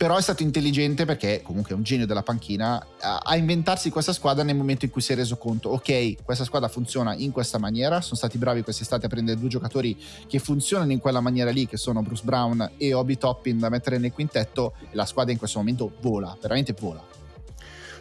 [0.02, 4.42] però è stato intelligente perché comunque è un genio della panchina a, inventarsi questa squadra
[4.42, 8.00] nel momento in cui si è reso conto ok questa squadra funziona in questa maniera
[8.00, 11.76] sono stati bravi quest'estate a prendere due giocatori che funzionano in quella maniera lì che
[11.76, 15.60] sono Bruce Brown e Obi Toppin da mettere nel quintetto e la squadra in questo
[15.60, 17.21] momento vola veramente vola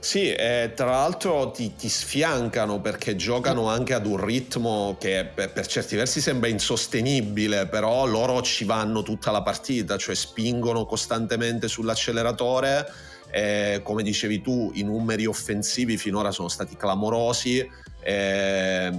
[0.02, 5.54] sì, eh, tra l'altro ti, ti, sfiancano perché giocano anche ad un ritmo che per,
[5.54, 11.68] per, certi versi sembra insostenibile, però loro ci vanno tutta la partita, cioè spingono costantemente
[11.68, 12.92] sull'acceleratore.
[13.30, 17.60] Eh, come dicevi tu, i numeri offensivi finora sono stati clamorosi.
[18.02, 18.92] Eh,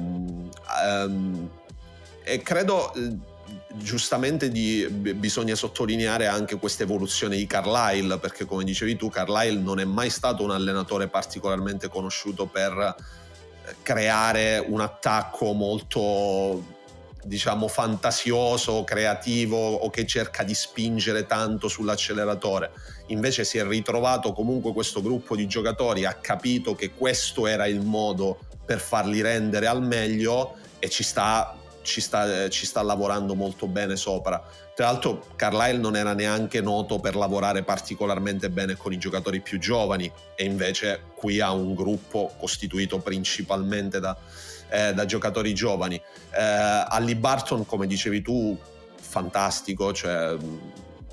[0.84, 1.50] ehm,
[2.22, 2.92] e credo
[3.74, 9.80] giustamente di, bisogna sottolineare anche questa evoluzione di Carlisle perché come dicevi tu Carlisle non
[9.80, 16.80] è mai stato un allenatore particolarmente conosciuto per eh, creare un attacco molto
[17.24, 22.72] diciamo fantasioso, creativo o che cerca di spingere tanto sull'acceleratore.
[23.08, 27.80] Invece si è ritrovato comunque questo gruppo di giocatori, ha capito che questo era il
[27.80, 33.66] modo per farli rendere al meglio e ci sta ci sta, ci sta, lavorando molto
[33.66, 34.42] bene sopra.
[34.74, 39.58] Tra l'altro Carlisle non era neanche noto per lavorare particolarmente bene con i giocatori più
[39.58, 44.16] giovani e invece qui ha un gruppo costituito principalmente da,
[44.70, 45.96] eh, da giocatori giovani.
[45.96, 48.58] Eh, Ali Barton, come dicevi tu,
[48.98, 50.36] fantastico, cioè,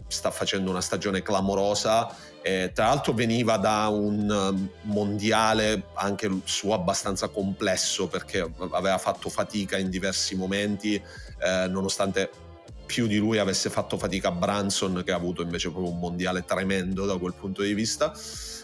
[0.10, 6.74] sta facendo una stagione clamorosa eh, tra l'altro veniva da un um, mondiale anche suo
[6.74, 12.30] abbastanza complesso perché aveva fatto fatica in diversi momenti, eh, nonostante
[12.86, 17.06] più di lui avesse fatto fatica Branson che ha avuto invece proprio un mondiale tremendo
[17.06, 18.13] da quel punto di vista.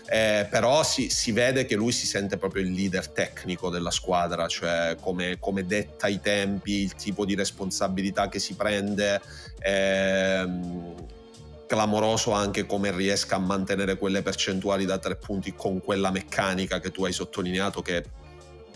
[0.08, 4.48] Eh, però si, si, vede che lui si sente proprio il leader tecnico della squadra,
[4.48, 9.20] cioè come, come detta i tempi, il tipo di responsabilità che si prende.
[9.62, 10.94] Ehm,
[11.68, 16.92] clamoroso anche come riesca a mantenere quelle percentuali da tre punti con quella meccanica che
[16.92, 18.04] tu hai sottolineato che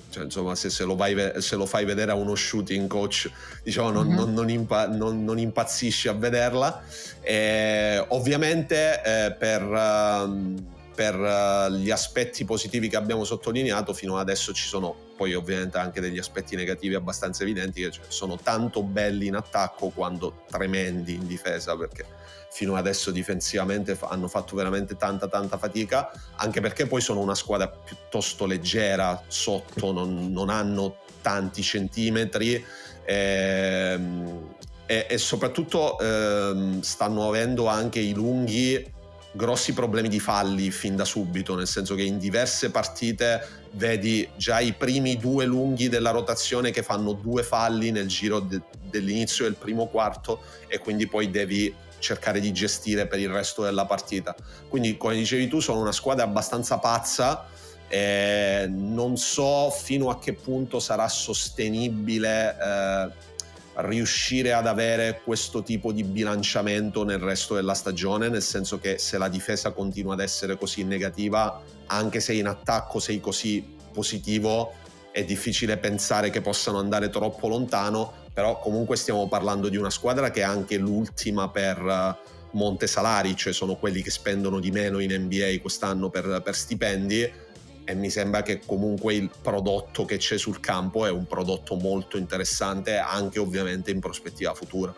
[0.09, 3.29] cioè, insomma, se, se, lo vai, se, lo fai vedere a uno shooting coach,
[3.63, 4.15] diciamo, non, mm-hmm.
[4.15, 6.81] non, non, impa, non impazzisci a vederla.
[7.21, 10.63] E, ovviamente, eh, per, uh,
[10.95, 15.77] per uh, gli aspetti positivi che abbiamo sottolineato, fino ad adesso ci sono poi, ovviamente,
[15.77, 21.13] anche degli aspetti negativi abbastanza evidenti, che cioè, sono tanto belli in attacco quanto tremendi
[21.13, 22.05] in difesa, perché
[22.49, 27.67] fino adesso difensivamente hanno fatto veramente tanta tanta fatica, anche perché poi sono una squadra
[27.69, 32.63] piuttosto leggera sotto, non, non hanno tanti centimetri
[33.05, 38.97] ehm, e, e, soprattutto ehm, stanno avendo anche i lunghi
[39.31, 44.59] grossi problemi di falli fin da subito, nel senso che in diverse partite vedi già
[44.59, 49.55] i primi due lunghi della rotazione che fanno due falli nel giro de- dell'inizio del
[49.55, 54.35] primo quarto e quindi poi devi cercare di gestire per il resto della partita.
[54.67, 57.47] Quindi, come dicevi tu, sono una squadra abbastanza pazza.
[57.87, 63.11] Eh, non so fino a che punto sarà sostenibile eh,
[63.81, 69.17] riuscire ad avere questo tipo di bilanciamento nel resto della stagione, nel senso che se
[69.17, 74.73] la difesa continua ad essere così negativa, anche se in attacco sei così positivo,
[75.11, 80.31] è difficile pensare che possano andare troppo lontano però comunque stiamo parlando di una squadra
[80.31, 84.99] che è anche l'ultima per eh, monte salari, cioè sono quelli che spendono di meno
[84.99, 87.29] in NBA quest'anno per, per stipendi
[87.83, 92.15] e mi sembra che comunque il prodotto che c'è sul campo è un prodotto molto
[92.15, 94.95] interessante anche ovviamente in prospettiva futura.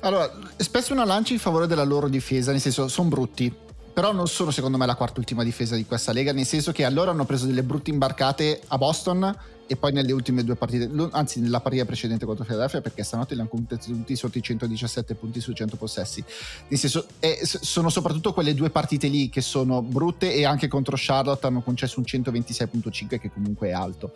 [0.00, 3.50] Allora, spesso una lancia in favore della loro difesa, nel senso sono brutti,
[3.94, 6.84] però non sono secondo me la quarta ultima difesa di questa lega, nel senso che
[6.84, 9.34] allora hanno preso delle brutte imbarcate a Boston
[9.66, 13.40] e poi nelle ultime due partite, anzi nella partita precedente contro Philadelphia perché stanotte li
[13.40, 16.24] hanno comunque tutti sotto i 117 punti su 100 possessi.
[16.68, 20.96] Nel senso, è, sono soprattutto quelle due partite lì che sono brutte e anche contro
[20.98, 24.12] Charlotte hanno concesso un 126.5 che comunque è alto.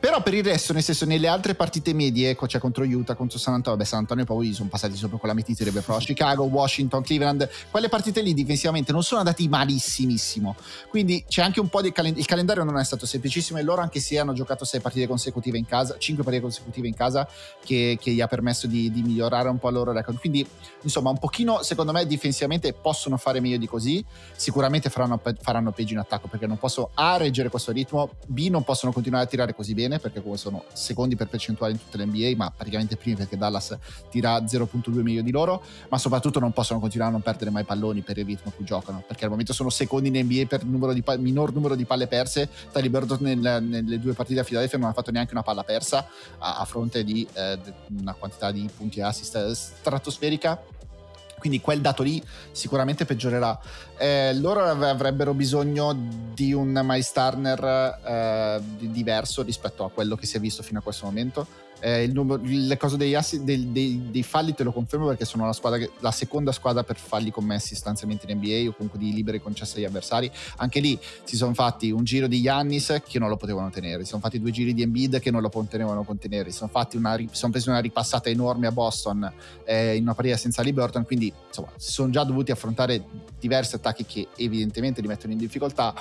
[0.00, 3.52] Però per il resto, nel senso, nelle altre partite medie, cioè contro Utah, contro San
[3.52, 7.46] Antonio, vabbè, San Antonio poi sono passati sopra con la mettitriebe, però Chicago, Washington, Cleveland,
[7.70, 10.56] quelle partite lì difensivamente non sono andati malissimissimo.
[10.88, 13.82] Quindi c'è anche un po' di calendario, il calendario non è stato semplicissimo e loro
[13.82, 17.28] anche se hanno giocato sei partite consecutive in casa, cinque partite consecutive in casa,
[17.62, 20.18] che, che gli ha permesso di, di, migliorare un po' il loro record.
[20.18, 20.48] Quindi,
[20.80, 24.02] insomma, un pochino, secondo me, difensivamente possono fare meglio di così.
[24.34, 28.64] Sicuramente faranno, faranno peggio in attacco perché non posso A reggere questo ritmo, B non
[28.64, 32.06] possono continuare a tirare così bene perché come sono secondi per percentuale in tutte le
[32.06, 33.76] NBA, ma praticamente primi perché Dallas
[34.10, 38.02] tira 0.2 meglio di loro, ma soprattutto non possono continuare a non perdere mai palloni
[38.02, 41.02] per il ritmo cui giocano, perché al momento sono secondi in NBA per numero di,
[41.18, 42.48] minor numero di palle perse.
[42.70, 46.06] Tali Burton nel, nelle due partite a Philadelphia non ha fatto neanche una palla persa
[46.38, 47.58] a, a fronte di eh,
[48.00, 50.78] una quantità di punti assist stratosferica
[51.40, 52.22] quindi quel dato lì
[52.52, 53.58] sicuramente peggiorerà.
[53.98, 55.96] Eh, loro avrebbero bisogno
[56.32, 60.82] di un Miles Turner eh, diverso rispetto a quello che si è visto fino a
[60.82, 65.06] questo momento eh, numero, le cose degli assi, dei, dei, dei, falli te lo confermo
[65.06, 68.98] perché sono la, che, la, seconda squadra per falli commessi stanzialmente in NBA o comunque
[68.98, 70.30] di liberi concessi agli avversari.
[70.56, 74.10] Anche lì si sono fatti un giro di Yannis che non lo potevano tenere, si
[74.10, 77.18] sono fatti due giri di Embiid che non lo potevano contenere, si sono, fatti una,
[77.30, 79.32] sono presi una ripassata enorme a Boston
[79.64, 83.02] eh, in una partita senza Liberton, quindi insomma si sono già dovuti affrontare
[83.38, 85.94] diversi attacchi che evidentemente li mettono in difficoltà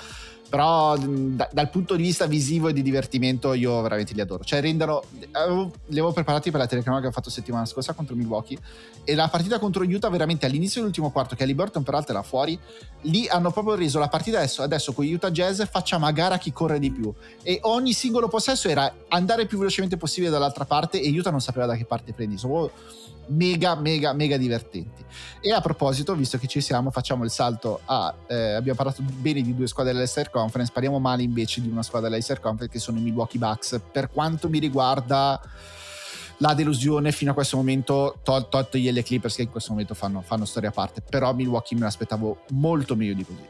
[0.50, 4.44] però da, dal punto di vista visivo e di divertimento io veramente li adoro.
[4.44, 8.16] Cioè rendono avevo, li avevo preparati per la telecamera che ho fatto settimana scorsa contro
[8.16, 8.58] Milwaukee
[9.04, 12.60] e la partita contro Utah veramente all'inizio dell'ultimo quarto che Burton peraltro era fuori
[13.04, 16.52] lì hanno proprio reso la partita adesso, adesso con Utah Jazz facciamo a gara chi
[16.52, 17.14] corre di più.
[17.44, 21.42] E ogni singolo possesso era andare il più velocemente possibile dall'altra parte e Utah non
[21.42, 22.72] sapeva da che parte prendi sono
[23.30, 25.04] mega mega mega divertenti.
[25.42, 29.42] E a proposito visto che ci siamo facciamo il salto a eh, abbiamo parlato bene
[29.42, 33.00] di due squadre dell'Ester Conference parliamo male invece di una squadra dell'Ester Conference che sono
[33.00, 33.80] i Milwaukee Bucks.
[33.92, 35.42] Per quanto mi riguarda
[36.38, 40.22] la delusione fino a questo momento tol- toltogli le Clippers che in questo momento fanno,
[40.22, 43.48] fanno storia a parte però Milwaukee me l'aspettavo molto meglio di così.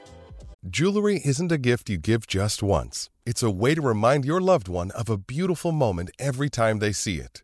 [0.61, 3.09] Jewelry isn't a gift you give just once.
[3.25, 6.91] It's a way to remind your loved one of a beautiful moment every time they
[6.91, 7.43] see it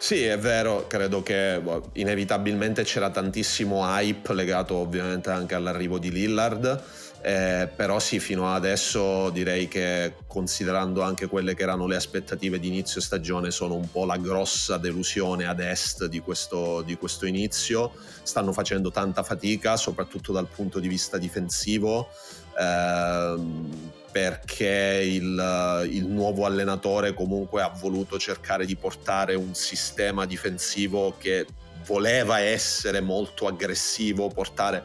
[0.00, 6.12] Sì, è vero, credo che boh, inevitabilmente c'era tantissimo hype legato ovviamente anche all'arrivo di
[6.12, 6.82] Lillard,
[7.20, 12.68] eh, però sì, fino adesso direi che considerando anche quelle che erano le aspettative di
[12.68, 17.92] inizio stagione sono un po' la grossa delusione ad est di questo, di questo inizio,
[18.22, 22.08] stanno facendo tanta fatica soprattutto dal punto di vista difensivo.
[22.56, 31.14] Eh, perché il, il, nuovo allenatore comunque ha voluto cercare di portare un sistema difensivo
[31.18, 31.46] che
[31.86, 34.84] voleva essere molto aggressivo, portare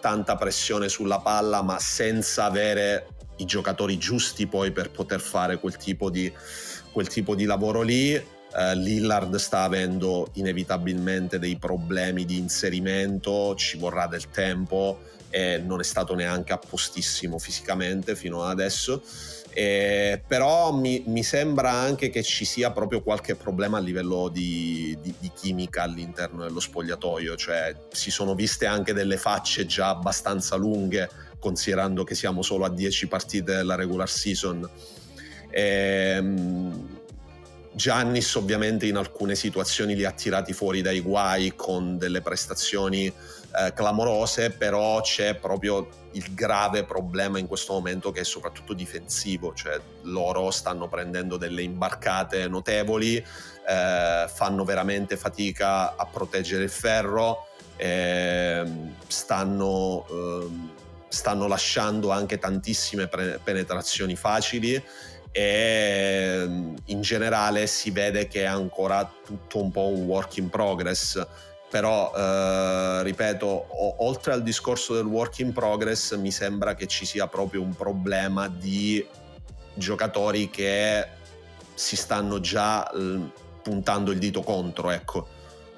[0.00, 5.76] tanta pressione sulla palla, ma senza avere i giocatori giusti poi per poter fare quel
[5.76, 6.32] tipo di,
[6.92, 8.14] quel tipo di lavoro lì.
[8.14, 15.00] Uh, Lillard sta avendo inevitabilmente dei problemi di inserimento, ci vorrà del tempo
[15.34, 19.02] e non è stato neanche appostissimo fisicamente fino ad adesso.
[19.52, 24.96] Eh, però mi, mi, sembra anche che ci sia proprio qualche problema a livello di,
[25.00, 30.54] di, di, chimica all'interno dello spogliatoio, cioè si sono viste anche delle facce già abbastanza
[30.54, 31.08] lunghe,
[31.40, 34.68] considerando che siamo solo a 10 partite della regular season.
[35.50, 37.02] Ehm,
[37.74, 43.12] Giannis ovviamente in alcune situazioni li ha tirati fuori dai guai con delle prestazioni
[43.56, 49.54] eh, clamorose, però c'è proprio il grave problema in questo momento che è soprattutto difensivo,
[49.54, 57.46] cioè loro stanno prendendo delle imbarcate notevoli, eh, fanno veramente fatica a proteggere il ferro,
[57.76, 58.64] eh,
[59.06, 60.70] stanno, ehm,
[61.08, 64.82] stanno, lasciando anche tantissime pre- penetrazioni facili
[65.30, 70.48] e ehm, in generale si vede che è ancora tutto un po' un work in
[70.48, 71.24] progress
[71.74, 73.66] però eh, ripeto,
[74.04, 78.46] oltre al discorso del work in progress, mi sembra che ci sia proprio un problema
[78.46, 79.04] di
[79.74, 81.04] giocatori che
[81.74, 83.18] si stanno già eh,
[83.60, 85.26] puntando il dito contro, ecco.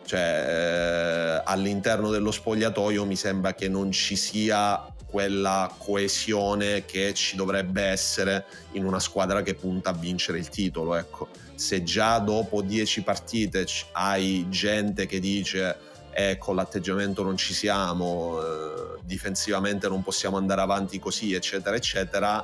[0.05, 7.37] Cioè, eh, all'interno dello spogliatoio mi sembra che non ci sia quella coesione che ci
[7.37, 12.61] dovrebbe essere in una squadra che punta a vincere il titolo, ecco se già dopo
[12.61, 15.86] 10 partite hai gente che dice
[16.19, 22.43] e con l'atteggiamento non ci siamo, eh, difensivamente non possiamo andare avanti così, eccetera, eccetera,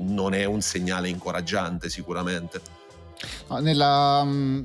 [0.00, 2.60] non è un segnale incoraggiante sicuramente.
[3.60, 4.64] Nella, mm,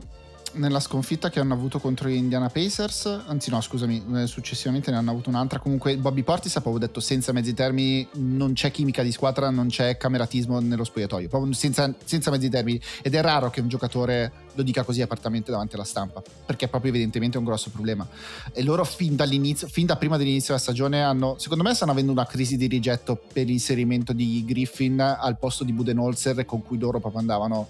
[0.53, 4.97] nella sconfitta che hanno avuto contro gli Indiana Pacers, anzi no scusami, eh, successivamente ne
[4.97, 9.03] hanno avuto un'altra, comunque Bobby Portis ha proprio detto senza mezzi termini non c'è chimica
[9.03, 12.79] di squadra, non c'è cameratismo nello spogliatoio, proprio senza, senza mezzi termini.
[13.01, 16.67] Ed è raro che un giocatore lo dica così apertamente davanti alla stampa, perché è
[16.67, 18.07] proprio evidentemente un grosso problema.
[18.51, 22.11] E loro fin dall'inizio, fin da prima dell'inizio della stagione hanno, secondo me stanno avendo
[22.11, 26.99] una crisi di rigetto per l'inserimento di Griffin al posto di Budenholzer con cui loro
[26.99, 27.67] proprio andavano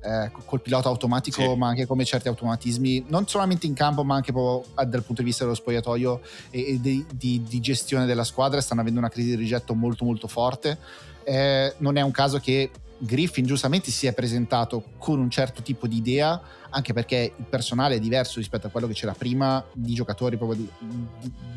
[0.00, 1.54] eh, col pilota automatico, sì.
[1.56, 5.28] ma anche come certi automatismi, non solamente in campo, ma anche proprio dal punto di
[5.28, 6.20] vista dello spogliatoio
[6.50, 10.04] e, e di, di, di, gestione della squadra, stanno avendo una crisi di rigetto molto
[10.04, 10.78] molto forte.
[11.24, 15.86] Eh, non è un caso che Griffin giustamente si è presentato con un certo tipo
[15.86, 16.40] di idea,
[16.70, 20.58] anche perché il personale è diverso rispetto a quello che c'era prima, di giocatori proprio
[20.58, 20.68] di,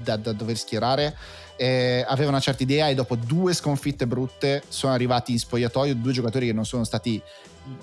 [0.03, 1.15] da, da, dover schierare.
[1.57, 6.11] Eh, aveva una certa idea e dopo due sconfitte brutte sono arrivati in spogliatoio due
[6.11, 7.21] giocatori che non sono stati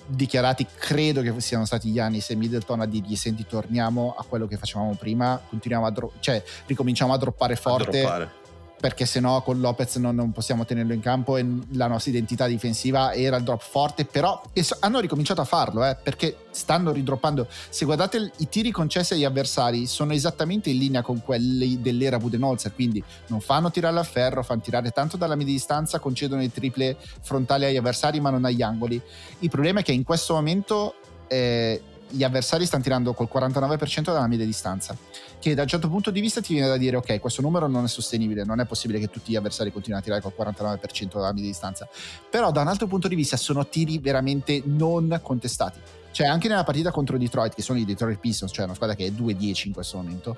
[0.06, 4.56] dichiarati, credo che siano stati Giannis e Middleton a dirgli senti torniamo a quello che
[4.56, 7.98] facevamo prima, continuiamo a dro- cioè ricominciamo a droppare forte.
[7.98, 8.46] A droppare
[8.80, 12.46] perché se no con Lopez non, non, possiamo tenerlo in campo e la nostra identità
[12.46, 14.40] difensiva era il drop forte, però
[14.80, 17.48] hanno ricominciato a farlo, eh, perché stanno ridroppando.
[17.68, 22.74] Se guardate i tiri concessi agli avversari sono esattamente in linea con quelli dell'era Budenholzer,
[22.74, 26.96] quindi non fanno tirare a ferro, fanno tirare tanto dalla media distanza, concedono i triple
[27.20, 29.00] frontali agli avversari ma non agli angoli.
[29.40, 30.94] Il problema è che in questo momento...
[31.26, 34.96] Eh, gli avversari stanno tirando col 49% dalla media distanza,
[35.38, 37.84] che da un certo punto di vista ti viene da dire ok, questo numero non
[37.84, 41.32] è sostenibile, non è possibile che tutti gli avversari continuino a tirare col 49% dalla
[41.32, 41.88] media distanza,
[42.28, 45.78] però da un altro punto di vista sono tiri veramente non contestati.
[46.10, 49.06] Cioè anche nella partita contro Detroit, che sono i Detroit Pistons, cioè una squadra che
[49.06, 50.36] è 2-10 in questo momento,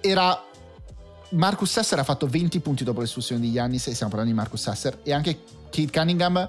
[0.00, 0.44] era
[1.30, 4.62] Marcus Sasser ha fatto 20 punti dopo l'espulsione di Giannis e stiamo parlando di Marcus
[4.62, 6.48] Sasser e anche Kate Cunningham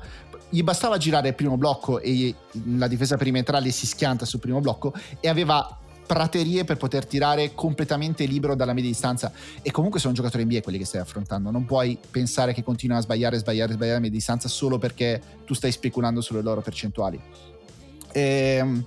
[0.50, 2.34] gli bastava girare il primo blocco e
[2.76, 5.80] la difesa perimetrale si schianta sul primo blocco e aveva
[6.12, 9.32] praterie per poter tirare completamente libero dalla media distanza.
[9.62, 11.52] E comunque sono giocatori NBA quelli che stai affrontando.
[11.52, 15.54] Non puoi pensare che continuano a sbagliare, sbagliare, sbagliare a media distanza solo perché tu
[15.54, 17.18] stai speculando sulle loro percentuali.
[18.12, 18.22] E,
[18.60, 18.86] ehm,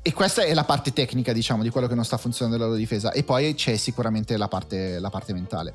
[0.00, 2.80] e questa è la parte tecnica diciamo di quello che non sta funzionando nella loro
[2.80, 3.12] difesa.
[3.12, 5.74] E poi c'è sicuramente la parte, la parte mentale.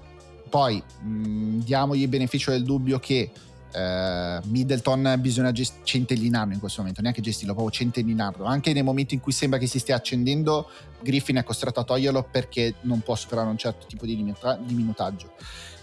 [0.50, 3.30] Poi mh, diamogli il beneficio del dubbio che
[3.72, 8.46] Uh, Middleton bisogna gest- centellinarlo in questo momento, neanche gestirlo, proprio centellinarlo.
[8.46, 10.70] Anche nei momenti in cui sembra che si stia accendendo,
[11.02, 14.74] Griffin è costretto a toglierlo perché non può superare un certo tipo di, limita- di
[14.74, 15.34] minutaggio.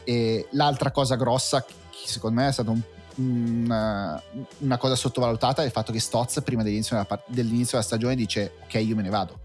[0.05, 2.80] E l'altra cosa grossa, che secondo me è stata un,
[3.16, 4.20] una,
[4.59, 8.53] una, cosa sottovalutata, è il fatto che Stotz prima dell'inizio della, dell'inizio della stagione dice
[8.64, 9.41] ok io me ne vado.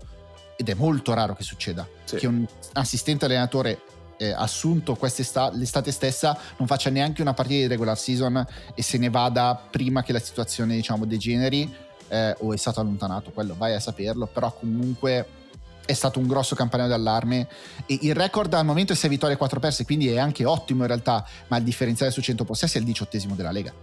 [0.56, 2.18] Ed è molto raro che succeda, sì.
[2.18, 3.82] che un assistente allenatore
[4.22, 8.46] eh, assunto l'estate stessa non faccia neanche una partita di regular season
[8.76, 11.74] e se ne vada prima che la situazione diciamo degeneri
[12.08, 15.26] eh, o è stato allontanato, quello vai a saperlo, però comunque
[15.84, 17.48] è stato un grosso campanello d'allarme
[17.88, 20.82] e il record al momento è 6 vittorie e 4 perse, quindi è anche ottimo
[20.82, 23.74] in realtà, ma il differenziale su 100 possessi è il diciottesimo della Lega.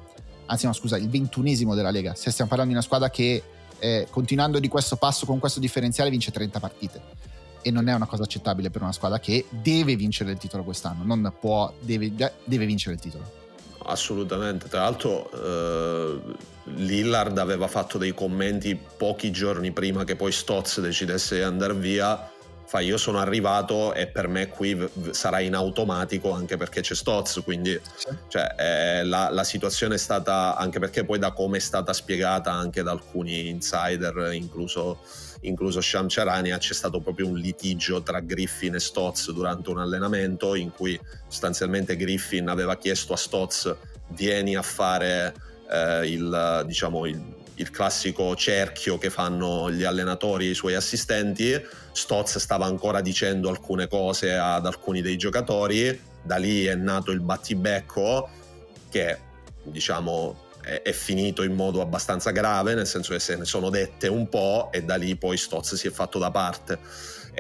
[0.47, 2.15] Anzi no, scusa, il ventunesimo della Lega.
[2.15, 3.43] Se stiamo parlando di una squadra che
[3.81, 7.28] eh, continuando di questo passo con questo differenziale vince 30 partite
[7.69, 11.05] e non è una cosa accettabile per una squadra che deve vincere il titolo quest'anno,
[11.05, 12.11] non può, deve,
[12.45, 13.37] deve vincere il titolo.
[13.85, 16.21] Assolutamente, tra l'altro eh,
[16.65, 22.31] Lillard aveva fatto dei commenti pochi giorni prima che poi Stotz decidesse di andare via,
[22.65, 27.41] fa io sono arrivato e per me qui sarà in automatico anche perché c'è Stotz,
[27.45, 28.09] quindi sì.
[28.29, 32.51] cioè, eh, la, la, situazione è stata, anche perché poi da come è stata spiegata
[32.51, 35.01] anche da alcuni insider, incluso
[35.41, 40.55] incluso Sham Charania, c'è stato proprio un litigio tra Griffin e Stotz durante un allenamento
[40.55, 43.75] in cui sostanzialmente Griffin aveva chiesto a Stotz
[44.09, 45.35] vieni a fare
[45.71, 47.21] eh, il, diciamo, il,
[47.55, 51.55] il classico cerchio che fanno gli allenatori e i suoi assistenti.
[51.93, 57.21] Stotz stava ancora dicendo alcune cose ad alcuni dei giocatori, da lì è nato il
[57.21, 58.29] battibecco
[58.91, 59.19] che
[59.63, 60.47] diciamo
[60.83, 64.69] è, finito in modo abbastanza grave, nel senso che se ne sono dette un po'
[64.71, 66.79] e da lì poi Stotz si è fatto da parte.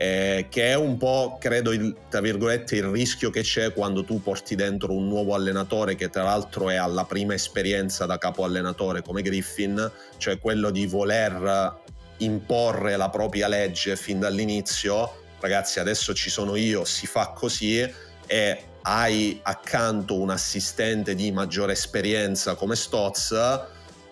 [0.01, 4.22] Eh, che è un po', credo, il, tra virgolette, il rischio che c'è quando tu
[4.22, 9.03] porti dentro un nuovo allenatore che tra l'altro è alla prima esperienza da capo allenatore
[9.03, 11.81] come Griffin, cioè quello di voler
[12.18, 17.81] imporre la propria legge fin dall'inizio, ragazzi adesso ci sono io, si fa così
[18.26, 23.34] e hai accanto un assistente di maggiore esperienza come Stotz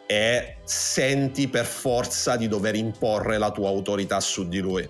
[0.07, 4.87] e senti per forza di dover imporre la tua autorità su di lui.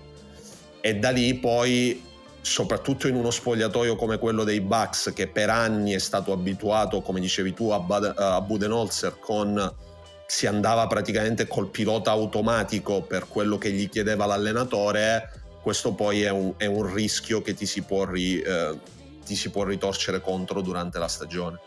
[0.81, 2.03] e da lì poi
[2.41, 7.19] soprattutto in uno spogliatoio come quello dei Bucks che per anni è stato abituato come
[7.19, 9.73] dicevi tu a, Bud- a Budenholzer con
[10.25, 15.31] si andava praticamente col pilota automatico per quello che gli chiedeva l'allenatore
[15.61, 18.77] questo poi è un, è un rischio che ti si, può ri, eh,
[19.27, 21.59] ti si può ritorcere contro durante la stagione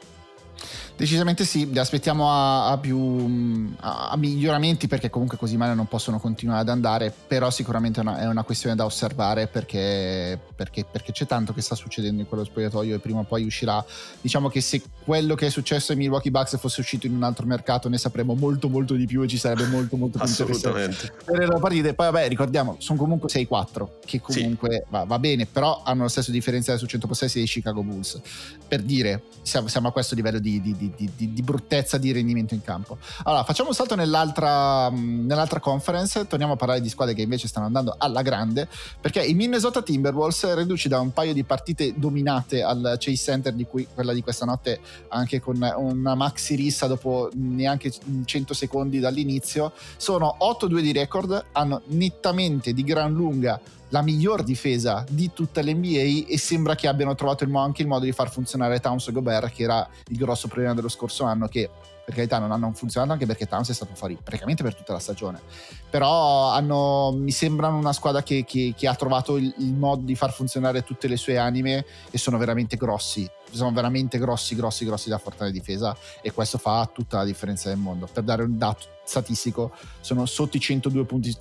[0.96, 5.86] Decisamente sì, li aspettiamo a, a più a, a, miglioramenti perché comunque così male non
[5.86, 10.84] possono continuare ad andare, però sicuramente è una, è una questione da osservare perché, perché,
[10.84, 13.82] perché, c'è tanto che sta succedendo in quello spogliatoio e prima o poi uscirà.
[14.20, 17.46] Diciamo che se quello che è successo ai Milwaukee Bucks fosse uscito in un altro
[17.46, 21.38] mercato ne sapremo molto molto di più e ci sarebbe molto molto più interessante per
[21.38, 21.94] le partite.
[21.94, 24.82] Poi vabbè ricordiamo, sono comunque 6-4 che comunque sì.
[24.90, 28.20] va, va, bene, però hanno lo stesso differenziale su 100 possessi dei Chicago Bulls.
[28.66, 32.55] Per dire, siamo, siamo a questo livello di, di, di di, di, bruttezza di rendimento
[32.55, 32.98] in campo.
[33.24, 37.66] Allora, facciamo un salto nell'altra, nell'altra, conference, torniamo a parlare di squadre che invece stanno
[37.66, 38.68] andando alla grande,
[39.01, 43.66] perché i Minnesota Timberwolves, riduci da un paio di partite dominate al Chase Center, di
[43.66, 47.92] cui quella di questa notte anche con una maxi rissa dopo neanche
[48.24, 53.61] 100 secondi dall'inizio, sono 8-2 di record, hanno nettamente di gran lunga
[53.91, 57.88] la miglior difesa di tutta l'NBA e sembra che abbiano trovato il mo- anche il
[57.88, 61.47] modo di far funzionare Towns e Gobert che era il grosso problema dello scorso anno
[61.49, 61.68] che
[62.05, 64.99] per carità non hanno funzionato anche perché Towns è stato fuori praticamente per tutta la
[64.99, 65.41] stagione.
[65.88, 70.14] Però hanno, mi sembrano una squadra che, che, che ha trovato il, il, modo di
[70.16, 75.09] far funzionare tutte le sue anime e sono veramente grossi sono veramente grossi grossi grossi
[75.09, 78.09] da forte difesa e questo fa tutta la differenza del mondo.
[78.11, 81.36] Per dare un dato statistico sono sotto i 102 punti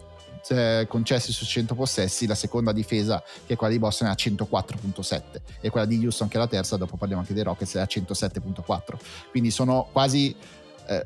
[0.87, 5.21] concessi su 100 possessi, la seconda difesa che è quella di Boston è a 104.7
[5.61, 7.87] e quella di Houston che è la terza, dopo parliamo anche dei Rockets, è a
[7.89, 8.97] 107.4.
[9.31, 10.35] Quindi sono quasi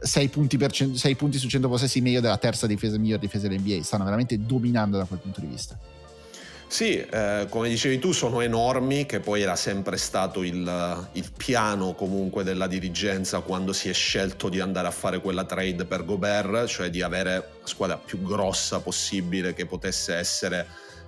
[0.01, 3.47] 6 eh, punti, c- 6 punti, su 100 possessi meglio della terza difesa, miglior difesa
[3.47, 3.83] dell'NBA.
[3.83, 5.77] Stanno veramente dominando da quel punto di vista.
[6.73, 11.93] Sì, eh, come dicevi tu, sono enormi, che poi era sempre stato il, il, piano
[11.93, 16.65] comunque della dirigenza quando si è scelto di andare a fare quella trade per Gobert,
[16.65, 20.65] cioè di avere la squadra più grossa possibile che potesse essere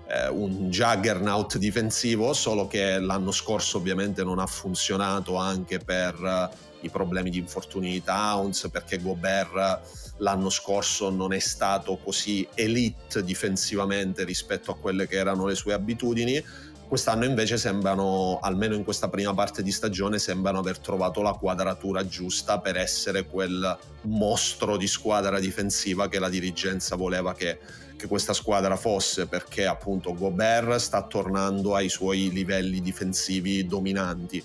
[0.08, 6.76] eh, un juggernaut difensivo, solo che l'anno scorso ovviamente non ha funzionato anche per eh,
[6.82, 13.24] i problemi di infortuni di Towns, perché Gobert l'anno scorso non è stato così elite
[13.24, 16.44] difensivamente rispetto a quelle che erano le sue abitudini.
[16.88, 22.08] Quest'anno invece sembrano, almeno in questa prima parte di stagione, sembrano aver trovato la quadratura
[22.08, 27.58] giusta per essere quel mostro di squadra difensiva che la dirigenza voleva che,
[27.98, 34.44] che questa squadra fosse, perché appunto Gobert sta tornando ai suoi livelli difensivi dominanti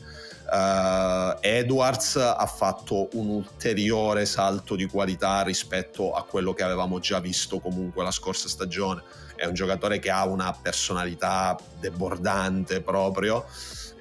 [0.50, 7.20] Uh, Edwards ha fatto un ulteriore salto di qualità rispetto a quello che avevamo già
[7.20, 9.00] visto comunque la scorsa stagione.
[9.36, 13.46] È un giocatore che ha una personalità debordante proprio.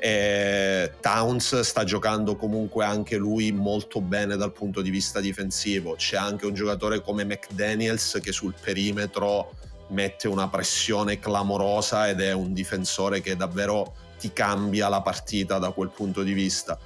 [0.01, 5.95] E Towns sta giocando comunque anche lui molto bene dal punto di vista difensivo.
[5.95, 9.53] C'è anche un giocatore come McDaniels che sul perimetro
[9.89, 15.71] mette una pressione clamorosa ed è un difensore che davvero ti cambia la partita da
[15.71, 16.79] quel punto di vista.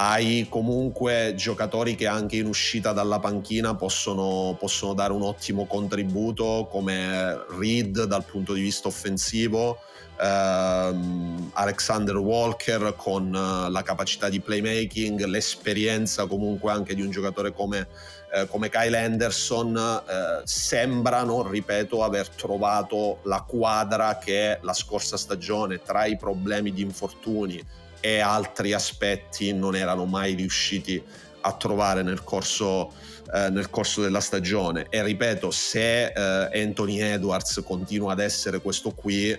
[0.00, 6.68] Hai comunque giocatori che anche in uscita dalla panchina possono, possono dare un ottimo contributo
[6.70, 9.80] come Reed dal punto di vista offensivo,
[10.20, 17.52] ehm, Alexander Walker con eh, la capacità di playmaking, l'esperienza comunque anche di un giocatore
[17.52, 17.88] come,
[18.32, 25.82] eh, come Kyle Anderson, eh, sembrano, ripeto, aver trovato la quadra che la scorsa stagione
[25.82, 27.64] tra i problemi di infortuni
[28.00, 31.02] e altri aspetti non erano mai riusciti
[31.40, 32.92] a trovare nel corso,
[33.32, 34.86] eh, nel corso della stagione.
[34.88, 39.36] E ripeto, se eh, Anthony Edwards continua ad essere questo qui,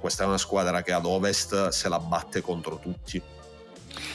[0.00, 3.22] questa è una squadra che ad ovest se la batte contro tutti.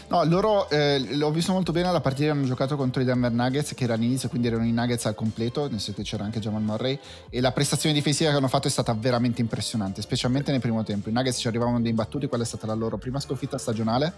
[0.08, 3.74] No, loro eh, l'ho visto molto bene alla partita hanno giocato contro i Denver Nuggets
[3.74, 6.62] che era all'inizio, quindi erano i Nuggets al completo, nel senso che c'era anche Jamal
[6.62, 10.84] Murray e la prestazione difensiva che hanno fatto è stata veramente impressionante, specialmente nel primo
[10.84, 11.10] tempo.
[11.10, 14.14] I Nuggets ci arrivavano dei battuti, quella è stata la loro prima sconfitta stagionale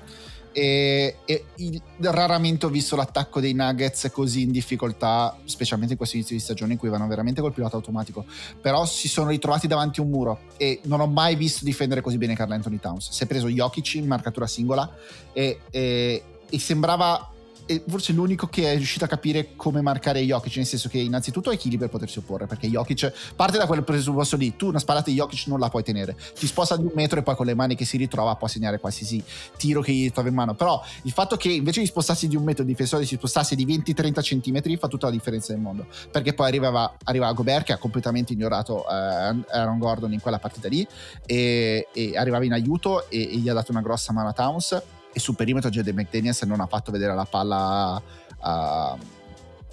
[0.58, 6.16] e, e il, raramente ho visto l'attacco dei Nuggets così in difficoltà, specialmente in questo
[6.16, 8.26] inizio di stagione in cui vanno veramente col pilota automatico.
[8.60, 12.18] Però si sono ritrovati davanti a un muro e non ho mai visto difendere così
[12.18, 13.12] bene Carl Anthony Towns.
[13.12, 14.92] Si è preso Jokic in marcatura singola
[15.32, 17.34] e, e, e sembrava
[17.68, 21.52] è forse l'unico che è riuscito a capire come marcare Jokic, nel senso che innanzitutto
[21.52, 25.10] è chi per potersi opporre, perché Jokic parte da quel presupposto lì, tu una spallata
[25.10, 27.54] di Jokic non la puoi tenere, ti sposta di un metro e poi con le
[27.54, 29.22] mani che si ritrova può segnare qualsiasi
[29.58, 32.44] tiro che gli trova in mano, però il fatto che invece di spostarsi di un
[32.44, 36.34] metro il difensore si spostasse di 20-30 cm fa tutta la differenza del mondo, perché
[36.34, 40.88] poi arrivava, arrivava Gobert che ha completamente ignorato eh, Aaron Gordon in quella partita lì
[41.26, 44.82] e, e arrivava in aiuto e, e gli ha dato una grossa mano a Towns
[45.18, 48.02] e sul perimetro Jaden McDaniels non ha fatto vedere la palla
[48.40, 48.98] a,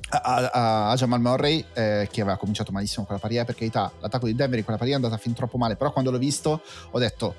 [0.09, 4.35] a, a Jamal Murray eh, che aveva cominciato malissimo quella paria per carità l'attacco di
[4.35, 7.35] Denver in quella paria è andata fin troppo male però quando l'ho visto ho detto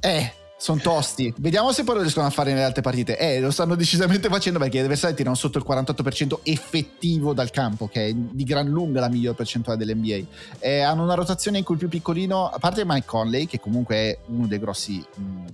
[0.00, 1.34] eh sono tosti.
[1.36, 3.18] Vediamo se poi lo riescono a fare nelle altre partite.
[3.18, 7.86] Eh, lo stanno decisamente facendo perché gli avversari tirano sotto il 48% effettivo dal campo,
[7.86, 10.26] che è di gran lunga la miglior percentuale dell'NBA.
[10.60, 13.96] Eh, hanno una rotazione in cui il più piccolino, a parte Mike Conley, che comunque
[13.96, 15.44] è uno dei grossi mh,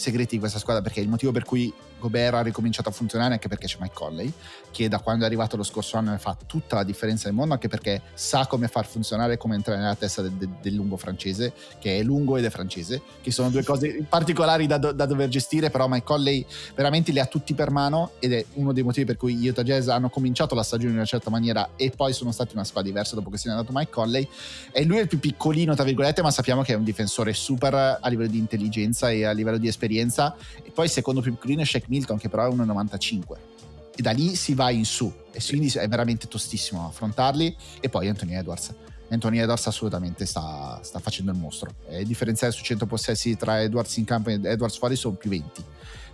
[0.00, 3.34] segreti di questa squadra, perché è il motivo per cui Gobert ha ricominciato a funzionare
[3.34, 4.32] anche perché c'è Mike Conley,
[4.70, 7.68] che da quando è arrivato lo scorso anno fa tutta la differenza del mondo, anche
[7.68, 12.02] perché sa come far funzionare, come entrare nella testa del, del lungo francese, che è
[12.02, 16.04] lungo ed è francese, che sono due cose particolari da, da, dover gestire, però Mike
[16.04, 16.44] Conley
[16.74, 19.88] veramente li ha tutti per mano ed è uno dei motivi per cui Utah Jazz
[19.88, 23.14] hanno cominciato la stagione in una certa maniera e poi sono stati una squadra diversa
[23.14, 24.28] dopo che se ne è andato Mike Conley.
[24.72, 27.74] E lui è il più piccolino, tra virgolette, ma sappiamo che è un difensore super
[28.00, 30.34] a livello di intelligenza e a livello di esperienza.
[30.62, 33.49] E poi il secondo più piccolino è Shaq Milton, che però è 1,95
[33.94, 35.12] e da lì si va in su.
[35.32, 37.56] E quindi è veramente tostissimo affrontarli.
[37.80, 38.74] E poi Anthony Edwards.
[39.08, 41.70] Anthony Edwards assolutamente sta, sta facendo il mostro.
[41.88, 45.30] E il differenziale su 100 possessi tra Edwards in campo e Edwards fuori sono più
[45.30, 45.64] 20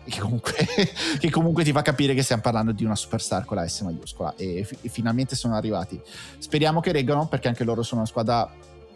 [0.09, 0.55] che comunque,
[1.19, 4.35] che comunque ti fa capire che stiamo parlando di una superstar con la S maiuscola.
[4.37, 6.01] E, f- e finalmente sono arrivati.
[6.39, 8.49] Speriamo che reggano perché anche loro sono una squadra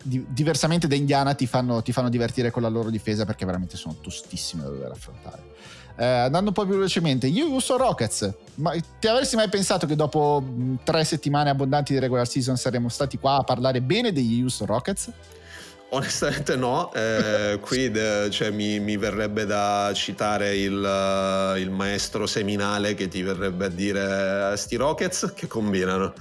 [0.03, 3.76] di- diversamente da Indiana ti fanno, ti fanno divertire con la loro difesa perché veramente
[3.76, 5.49] sono tostissime da dover affrontare
[5.97, 8.32] eh, andando un po' più velocemente, io uso Rockets.
[8.55, 10.43] Ma ti avresti mai pensato che dopo
[10.84, 15.11] tre settimane abbondanti di regular season saremmo stati qua a parlare bene degli Houston Rockets?
[15.93, 22.26] Onestamente no, eh, qui de, cioè, mi, mi, verrebbe da citare il, uh, il, maestro
[22.26, 26.12] seminale che ti verrebbe a dire sti Rockets che combinano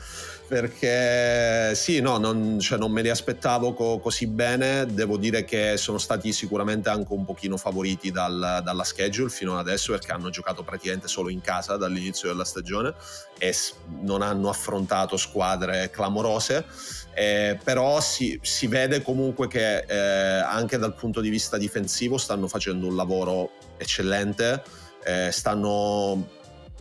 [0.49, 5.77] perché sì, no, non, cioè, non me li aspettavo co- così bene, devo dire che
[5.77, 10.31] sono stati sicuramente anche un pochino favoriti dal, dalla schedule fino ad adesso perché hanno
[10.31, 12.95] giocato praticamente solo in casa dall'inizio della stagione
[13.37, 13.55] e
[14.01, 16.65] non hanno affrontato squadre clamorose,
[17.13, 22.47] eh, però si, si, vede comunque che eh, anche dal punto di vista difensivo stanno
[22.47, 24.63] facendo un lavoro eccellente,
[25.03, 26.37] eh, stanno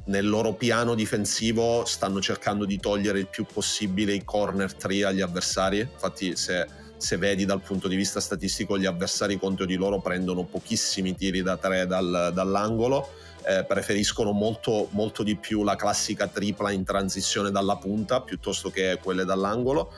[0.09, 5.21] nel loro piano difensivo stanno cercando di togliere il più possibile i corner 3 agli
[5.21, 5.81] avversari.
[5.81, 10.45] Infatti, se, se, vedi dal punto di vista statistico, gli avversari contro di loro prendono
[10.45, 13.09] pochissimi tiri da 3 dal, dall'angolo.
[13.49, 18.99] Eh, preferiscono molto, molto di più la classica tripla in transizione dalla punta piuttosto che
[19.03, 19.91] quelle dall'angolo.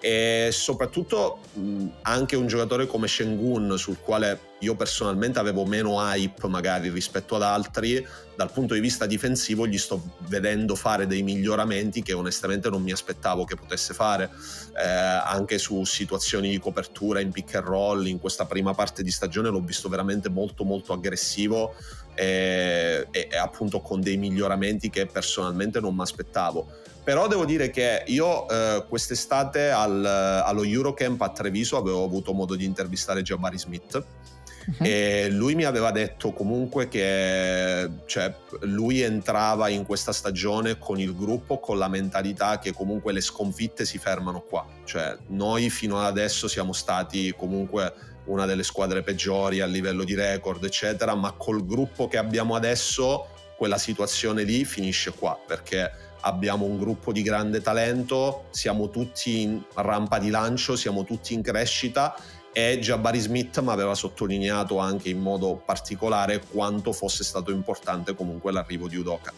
[0.00, 6.48] E soprattutto mh, anche un giocatore come Shengun sul quale io personalmente avevo meno hype
[6.48, 8.04] magari rispetto ad altri
[8.34, 12.92] dal punto di vista difensivo gli sto vedendo fare dei miglioramenti che onestamente non mi
[12.92, 14.30] aspettavo che potesse fare.
[14.76, 19.10] Eh, anche su situazioni di copertura in pick and roll in questa prima parte di
[19.10, 21.74] stagione l'ho visto veramente molto molto aggressivo
[22.16, 27.70] e, e, e appunto con dei miglioramenti che personalmente non mi aspettavo però devo dire
[27.70, 33.58] che io eh, quest'estate al, allo Eurocamp a Treviso avevo avuto modo di intervistare Jabari
[33.60, 34.84] Smith uh-huh.
[34.84, 41.14] e lui mi aveva detto comunque che cioè, lui entrava in questa stagione con il
[41.14, 44.66] gruppo con la mentalità che comunque le sconfitte si fermano qua.
[44.82, 50.14] Cioè noi fino ad adesso siamo stati comunque una delle squadre peggiori a livello di
[50.14, 56.64] record, eccetera, ma col gruppo che abbiamo adesso quella situazione lì finisce qua perché abbiamo
[56.64, 62.14] un gruppo di grande talento, siamo tutti in rampa di lancio, siamo tutti in crescita
[62.52, 68.50] e Jabari Smith mi aveva sottolineato anche in modo particolare quanto fosse stato importante comunque
[68.50, 69.32] l'arrivo di Udoka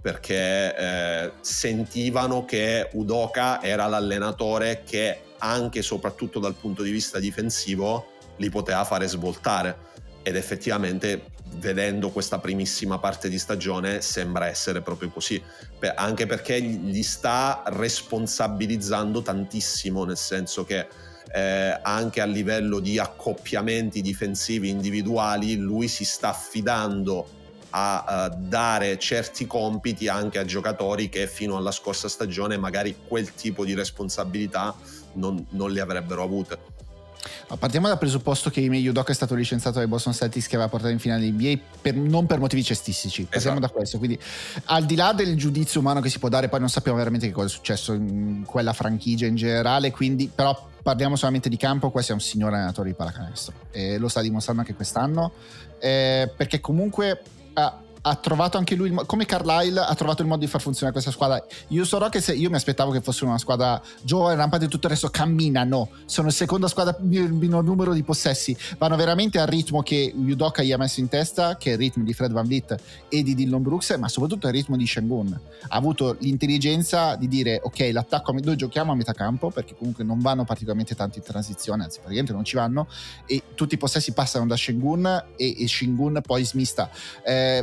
[0.00, 7.18] perché eh, sentivano che Udoka era l'allenatore che anche e soprattutto dal punto di vista
[7.18, 8.09] difensivo
[8.40, 9.88] li poteva fare svoltare
[10.22, 15.42] ed effettivamente vedendo questa primissima parte di stagione sembra essere proprio così,
[15.94, 20.86] anche perché gli sta responsabilizzando tantissimo, nel senso che
[21.32, 27.38] eh, anche a livello di accoppiamenti difensivi individuali lui si sta affidando
[27.70, 33.32] a, a dare certi compiti anche a giocatori che fino alla scorsa stagione magari quel
[33.32, 34.74] tipo di responsabilità
[35.14, 36.79] non, non le avrebbero avute.
[37.58, 40.92] Partiamo dal presupposto che Ime Udoka è stato licenziato dai Boston Celtics che aveva portato
[40.92, 43.24] in finale NBA per, non per motivi cestistici.
[43.24, 43.72] Partiamo esatto.
[43.72, 43.98] da questo.
[43.98, 44.18] Quindi,
[44.66, 47.32] al di là del giudizio umano che si può dare, poi non sappiamo veramente che
[47.32, 49.90] cosa è successo in quella franchigia in generale.
[49.90, 51.90] Quindi, però, parliamo solamente di campo.
[51.90, 55.32] Questo è un signore allenatore di pallacanestro e lo sta dimostrando anche quest'anno.
[55.78, 57.22] Eh, perché comunque.
[57.54, 61.10] Uh, ha trovato anche lui, come Carlisle, ha trovato il modo di far funzionare questa
[61.10, 61.44] squadra.
[61.68, 64.86] Io so che se io mi aspettavo che fosse una squadra giovane, rampante e tutto
[64.86, 65.90] il resto, camminano.
[66.06, 68.56] Sono la seconda squadra il minor numero di possessi.
[68.78, 72.04] Vanno veramente al ritmo che Udoka gli ha messo in testa, che è il ritmo
[72.04, 72.76] di Fred Van Vliet
[73.08, 75.38] e di Dillon Brooks, ma soprattutto il ritmo di Shengun.
[75.68, 80.20] Ha avuto l'intelligenza di dire, ok, l'attacco, noi giochiamo a metà campo, perché comunque non
[80.20, 82.88] vanno particolarmente tanto in transizione, anzi praticamente non ci vanno,
[83.26, 86.90] e tutti i possessi passano da Shengun e, e Shingun poi smista.
[87.22, 87.62] Eh,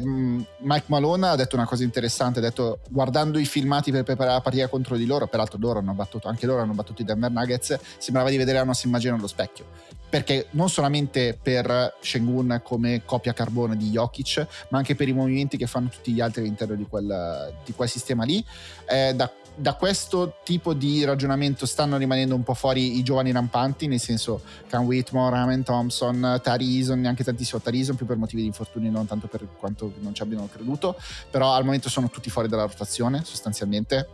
[0.59, 4.41] Mike Malone ha detto una cosa interessante, ha detto guardando i filmati per preparare la
[4.41, 7.79] partita contro di loro, peraltro loro hanno battuto, anche loro hanno battuto i Denver Nuggets,
[7.97, 9.65] sembrava di vedere la nostra immagine allo specchio.
[10.09, 15.57] Perché non solamente per Shengun come copia carbone di Jokic, ma anche per i movimenti
[15.57, 18.43] che fanno tutti gli altri all'interno di quel, di quel sistema lì.
[18.87, 23.87] Eh, da da questo tipo di ragionamento stanno rimanendo un po' fuori i giovani rampanti,
[23.87, 28.91] nel senso Can Whitmore, Ramen Thompson, Tarison, neanche tantissimo Tarison, più per motivi di infortuni,
[28.91, 30.95] non tanto per quanto non ci abbiano creduto,
[31.31, 34.07] però al momento sono tutti fuori dalla rotazione sostanzialmente.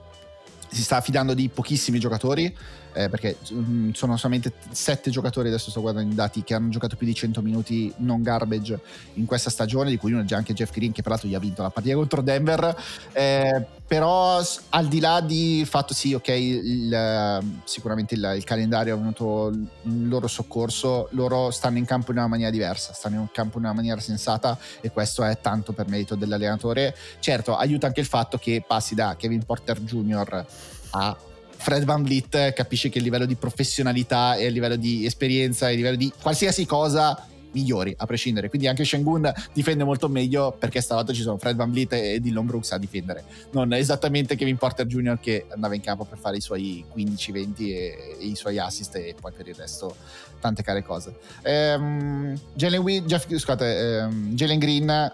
[0.70, 2.56] Si sta affidando di pochissimi giocatori
[2.94, 6.96] eh, perché mh, sono solamente sette giocatori, adesso sto guardando i dati, che hanno giocato
[6.96, 8.80] più di 100 minuti non garbage
[9.16, 11.40] in questa stagione, di cui uno è già anche Jeff Green, che peraltro gli ha
[11.40, 12.76] vinto la partita contro Denver.
[13.12, 18.98] Eh, però al di là di fatto sì, ok, il, sicuramente il, il, calendario è
[18.98, 19.52] venuto
[19.84, 23.66] in loro soccorso, loro stanno in campo in una maniera diversa, stanno in campo in
[23.66, 26.96] una maniera sensata e questo è tanto per merito dell'allenatore.
[27.20, 30.46] Certo, aiuta anche il fatto che passi da Kevin Porter Jr.
[30.92, 31.18] a
[31.64, 35.72] Fred Van Vliet capisce che il livello di professionalità e il livello di esperienza e
[35.72, 38.50] il livello di qualsiasi cosa migliori a prescindere.
[38.50, 42.46] Quindi anche Shengun difende molto meglio perché stavolta ci sono Fred Van Vliet e Dillon
[42.46, 43.24] Brooks a difendere.
[43.52, 45.18] Non esattamente Kevin Porter Jr.
[45.22, 49.16] che andava in campo per fare i suoi 15-20 e, e, i suoi assist e
[49.18, 49.96] poi per il resto
[50.42, 51.16] tante care cose.
[51.44, 55.14] Ehm, Jalen, Jeff, scusate, ehm, Jalen Green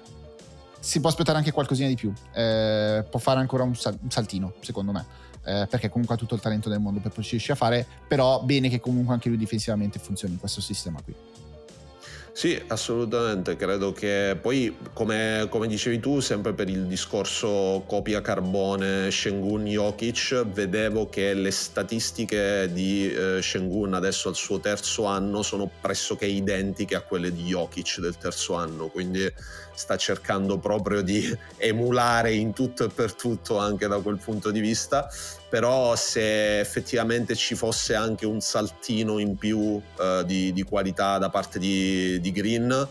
[0.80, 2.12] si può aspettare anche qualcosina di più.
[2.34, 6.36] Eh, può fare ancora un, sal- un saltino, secondo me eh, perché comunque ha tutto
[6.36, 9.98] il talento del mondo per riuscire a fare, però bene che comunque anche lui difensivamente
[9.98, 11.16] funzioni in questo sistema qui.
[12.32, 19.12] Sì, assolutamente, credo che poi come, come, dicevi tu, sempre per il discorso copia carbone
[19.12, 25.70] Shengun Jokic, vedevo che le statistiche di eh, Shengun adesso al suo terzo anno sono
[25.82, 29.28] pressoché identiche a quelle di Jokic del terzo anno, quindi
[29.80, 34.60] sta cercando proprio di emulare in tutto e per tutto anche da quel punto di
[34.60, 35.10] vista,
[35.48, 41.30] però se effettivamente ci fosse anche un saltino in più eh, di, di, qualità da
[41.30, 42.88] parte di, di, Green,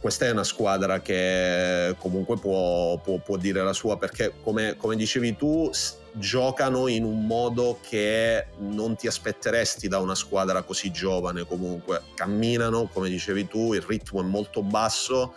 [0.00, 4.96] questa è una squadra che comunque può, può, può dire la sua perché come, come
[4.96, 5.70] dicevi tu
[6.12, 12.02] giocano in un modo che non ti aspetteresti da una squadra così giovane comunque.
[12.14, 15.34] Camminano come dicevi tu il ritmo è molto basso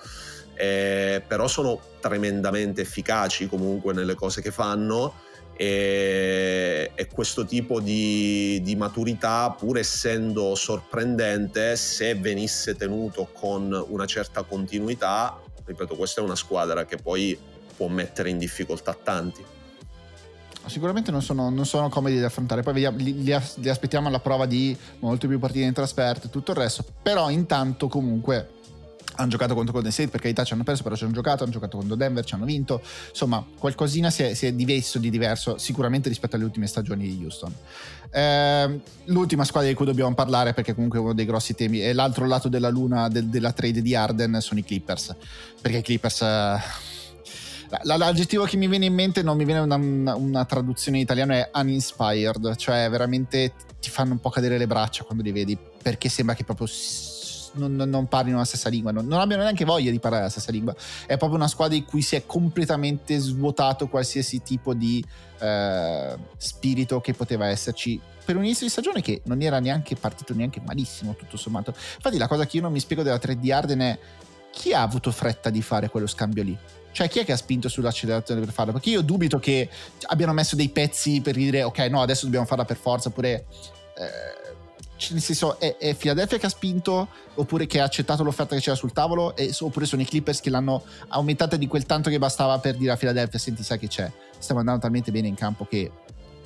[0.62, 5.16] eh, però sono tremendamente efficaci comunque nelle cose che fanno
[5.56, 14.06] e, e questo tipo di, di, maturità pur essendo sorprendente se venisse tenuto con una
[14.06, 17.36] certa continuità ripeto questa è una squadra che poi
[17.76, 19.44] può mettere in difficoltà tanti.
[20.68, 24.20] Sicuramente non sono, non sono comodi da affrontare, poi vediamo, li, li, li aspettiamo alla
[24.20, 28.60] prova di molte più partite in trasferta e tutto il resto, però intanto comunque
[29.16, 31.52] hanno giocato contro Golden State, per carità ci hanno perso, però ci hanno giocato, hanno
[31.52, 35.58] giocato contro Denver, ci hanno vinto, insomma qualcosina si è, si è dimesso di diverso
[35.58, 37.54] sicuramente rispetto alle ultime stagioni di Houston.
[38.12, 41.94] Eh, l'ultima squadra di cui dobbiamo parlare, perché comunque è uno dei grossi temi, è
[41.94, 45.16] l'altro lato della luna del, della trade di Arden, sono i Clippers,
[45.62, 46.22] perché i Clippers...
[46.22, 46.60] Eh,
[47.84, 51.32] l'aggettivo che mi viene in mente non mi viene una, una, una, traduzione in italiano
[51.32, 56.10] è uninspired, cioè veramente ti fanno un po' cadere le braccia quando li vedi, perché
[56.10, 56.68] sembra che proprio
[57.54, 60.52] non, non, parlino la stessa lingua, non, non, abbiano neanche voglia di parlare la stessa
[60.52, 60.76] lingua.
[61.06, 65.04] È proprio una squadra in cui si è completamente svuotato qualsiasi tipo di
[65.40, 70.34] eh, spirito che poteva esserci per un inizio di stagione che non era neanche partito
[70.34, 71.74] neanche malissimo, tutto sommato.
[71.96, 74.00] Infatti, la cosa che io non mi spiego della 3D Arden è
[74.52, 76.58] chi ha avuto fretta di fare quello scambio lì?
[76.92, 78.74] Cioè, chi è che ha spinto sull'acceleratore per farlo?
[78.74, 79.70] Perché io dubito che
[80.08, 83.46] abbiano messo dei pezzi per dire, ok, no, adesso dobbiamo farla per forza, oppure.
[83.98, 84.41] Eh,
[85.10, 88.76] nel senso è, è, Philadelphia che ha spinto oppure che ha accettato l'offerta che c'era
[88.76, 92.60] sul tavolo e, oppure sono i Clippers che l'hanno aumentata di quel tanto che bastava
[92.60, 95.92] per dire a Philadelphia senti sai che c'è stiamo andando talmente bene in campo che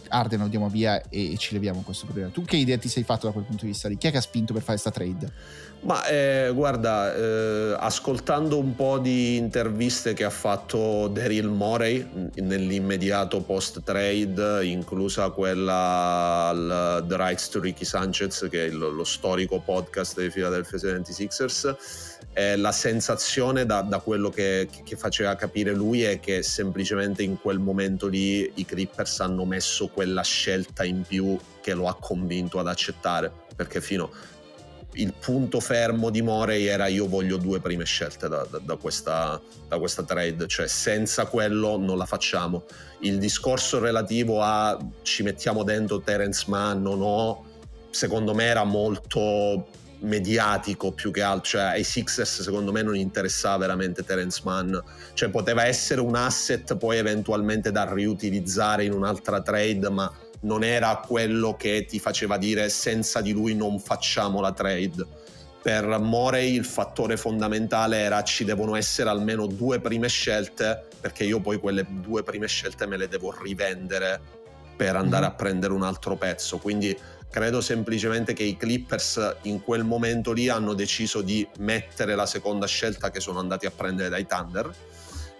[0.07, 2.29] Arden lo diamo via e, e, ci leviamo questo problema.
[2.29, 3.97] Tu che idea ti sei fatto da quel punto di vista lì?
[3.97, 5.31] Chi è che ha spinto per fare questa trade?
[5.85, 13.41] Ma eh, guarda, eh, ascoltando un po' di interviste che ha fatto Daryl Morey nell'immediato
[13.41, 19.59] post trade, inclusa quella al The Rights to Ricky Sanchez, che è il, lo storico
[19.59, 21.75] podcast dei Philadelphia 76ers,
[22.33, 27.39] eh, la sensazione da, da quello che, che, faceva capire lui è che semplicemente in
[27.39, 32.57] quel momento lì i Clippers hanno messo quella scelta in più che lo ha convinto
[32.57, 34.09] ad accettare, perché fino
[34.95, 39.41] il punto fermo di Morey era io voglio due prime scelte da, da, da, questa,
[39.67, 42.63] da, questa, trade, cioè senza quello non la facciamo.
[42.99, 47.45] Il discorso relativo a ci mettiamo dentro Terence Mann o no,
[47.89, 49.67] secondo me era molto
[49.99, 54.75] mediatico più che altro, cioè ai Sixers secondo me non interessava veramente Terence Mann,
[55.13, 60.11] cioè poteva essere un asset poi eventualmente da riutilizzare in un'altra trade, ma
[60.45, 65.05] non era quello che ti faceva dire senza di lui non facciamo la trade.
[65.61, 71.41] Per Morey il fattore fondamentale era ci devono essere almeno due prime scelte perché io
[71.41, 74.21] poi quelle due prime scelte me le devo rivendere
[74.75, 75.29] per andare mm.
[75.29, 76.59] a prendere un altro pezzo.
[76.59, 76.95] Quindi
[77.31, 82.67] credo semplicemente che i Clippers in quel momento lì hanno deciso di mettere la seconda
[82.67, 84.71] scelta che sono andati a prendere dai Thunder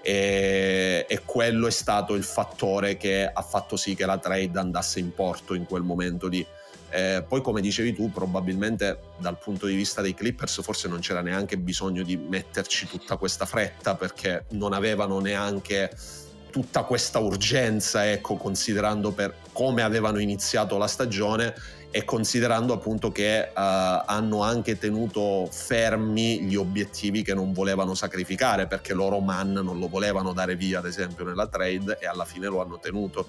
[0.07, 4.99] e, e, quello è stato il fattore che ha fatto sì che la trade andasse
[4.99, 6.45] in porto in quel momento lì.
[6.91, 11.21] Eh, poi come dicevi tu probabilmente dal punto di vista dei Clippers forse non c'era
[11.21, 15.89] neanche bisogno di metterci tutta questa fretta perché non avevano neanche
[16.51, 21.53] tutta questa urgenza, ecco, considerando per come avevano iniziato la stagione
[21.95, 28.67] e considerando appunto che uh, hanno anche tenuto fermi gli obiettivi che non volevano sacrificare
[28.67, 32.47] perché loro man non lo volevano dare via ad esempio nella trade e alla fine
[32.47, 33.25] lo hanno tenuto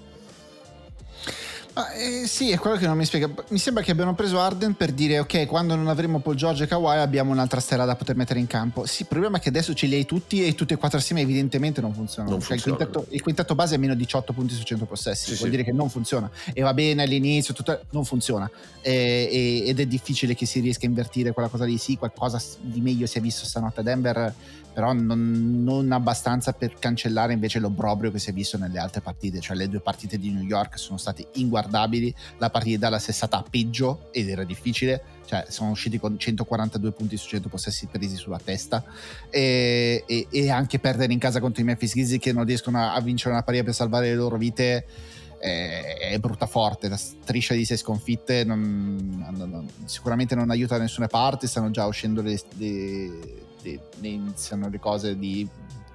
[1.77, 3.29] Ah, eh, sì, è quello che non mi spiega.
[3.49, 6.67] Mi sembra che abbiano preso Arden per dire ok, quando non avremo Paul George e
[6.67, 8.87] Kawhi abbiamo un'altra stella da poter mettere in campo.
[8.87, 11.21] Sì, il problema è che adesso ce li hai tutti e tutti e quattro assieme
[11.21, 12.31] evidentemente non funzionano.
[12.31, 12.77] Non cioè, funziona.
[12.79, 15.49] il, quintetto, il, quintetto, base è meno 18 punti su 100 possessi, sì, vuol sì.
[15.51, 16.27] dire che non funziona.
[16.51, 18.49] E va bene all'inizio, tutto, non funziona.
[18.81, 21.77] E, e, ed è difficile che si riesca a invertire quella cosa lì.
[21.77, 24.33] Sì, qualcosa di meglio si è visto stanotte a Denver
[24.77, 29.39] però non, non, abbastanza per cancellare invece l'obbrobrio che si è visto nelle altre partite,
[29.39, 33.43] cioè le due partite di New York sono state inguardabili, la partita Dallas è stata
[33.49, 38.39] peggio ed era difficile, cioè sono usciti con 142 punti su 100 possessi presi sulla
[38.43, 38.83] testa
[39.29, 42.93] e, e, e anche perdere in casa contro i Memphis Grizzlies che non riescono a,
[42.93, 44.85] a vincere una partita per salvare le loro vite
[45.39, 51.07] è, brutta forte, la striscia di sei sconfitte non, non, sicuramente non aiuta da nessuna
[51.07, 55.47] parte, stanno già uscendo le, le iniziano le cose di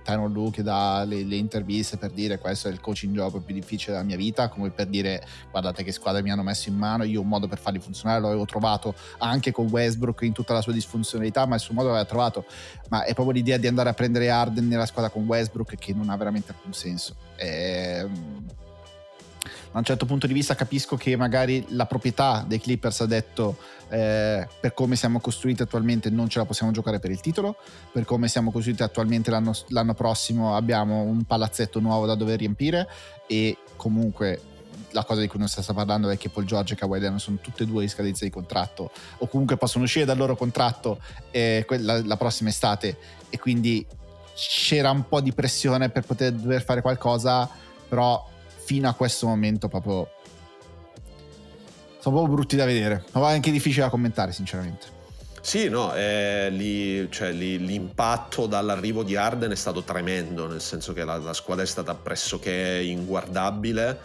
[0.03, 3.55] Tyron Lu che dà le, le, interviste per dire questo è il coaching job più
[3.55, 7.05] difficile della mia vita, come per dire guardate che squadra mi hanno messo in mano,
[7.05, 10.61] io un modo per farli funzionare lo avevo trovato anche con Westbrook in tutta la
[10.61, 12.45] sua disfunzionalità, ma il suo modo l'aveva trovato,
[12.89, 16.09] ma è proprio l'idea di andare a prendere Arden nella squadra con Westbrook che non
[16.11, 17.17] ha veramente alcun senso.
[17.37, 18.47] Ehm,
[19.73, 23.57] da un certo punto di vista capisco che magari la proprietà dei Clippers ha detto
[23.89, 27.57] eh, per come siamo costruiti attualmente non ce la possiamo giocare per il titolo,
[27.91, 32.87] per come siamo costruiti attualmente l'anno, l'anno prossimo abbiamo un palazzetto nuovo da dover riempire
[33.27, 34.43] e comunque
[34.91, 37.21] la cosa di cui non si sta parlando è che Paul George e Kawhi Leonard
[37.21, 41.01] sono tutte e due in scadenza di contratto o comunque possono uscire dal loro contratto
[41.31, 42.99] eh, la, la prossima estate
[43.31, 43.87] e quindi
[44.35, 47.49] c'era un po' di pressione per poter dover fare qualcosa
[47.89, 48.29] però
[48.65, 50.09] fino a questo momento proprio
[52.03, 54.87] sono proprio brutti da vedere, ma anche difficile da commentare sinceramente.
[55.41, 60.93] Sì, no, eh, lì, cioè, lì, l'impatto dall'arrivo di Arden è stato tremendo, nel senso
[60.93, 63.99] che la, la squadra è stata pressoché inguardabile.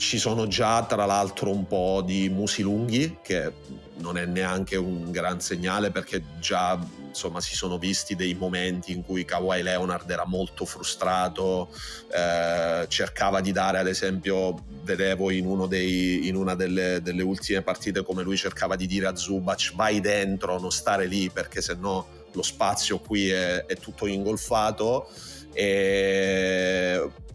[0.00, 3.52] Ci sono già tra l'altro un po' di musi lunghi, che
[3.96, 9.04] non è neanche un gran segnale perché già insomma si sono visti dei momenti in
[9.04, 11.68] cui Kawhi Leonard era molto frustrato,
[12.10, 18.02] eh, cercava di dare ad esempio, vedevo in, dei, in una delle, delle, ultime partite
[18.02, 22.42] come lui cercava di dire a Zubac vai dentro, non stare lì perché sennò lo
[22.42, 25.10] spazio qui è, è tutto ingolfato
[25.52, 27.28] e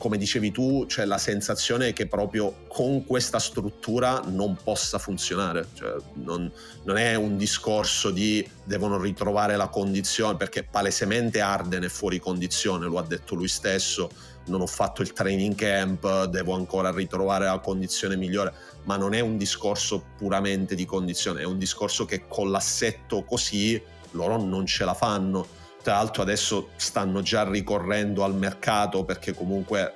[0.00, 5.66] come dicevi tu, c'è la sensazione che proprio con questa struttura non possa funzionare.
[5.74, 6.50] Cioè, non,
[6.84, 12.86] non, è un discorso di devono ritrovare la condizione, perché palesemente Arden è fuori condizione,
[12.86, 14.10] lo ha detto lui stesso.
[14.46, 18.52] Non ho fatto il training camp, devo ancora ritrovare la condizione migliore,
[18.84, 23.80] ma non è un discorso puramente di condizione, è un discorso che con l'assetto così
[24.12, 29.94] loro non ce la fanno tra l'altro adesso stanno già ricorrendo al mercato perché comunque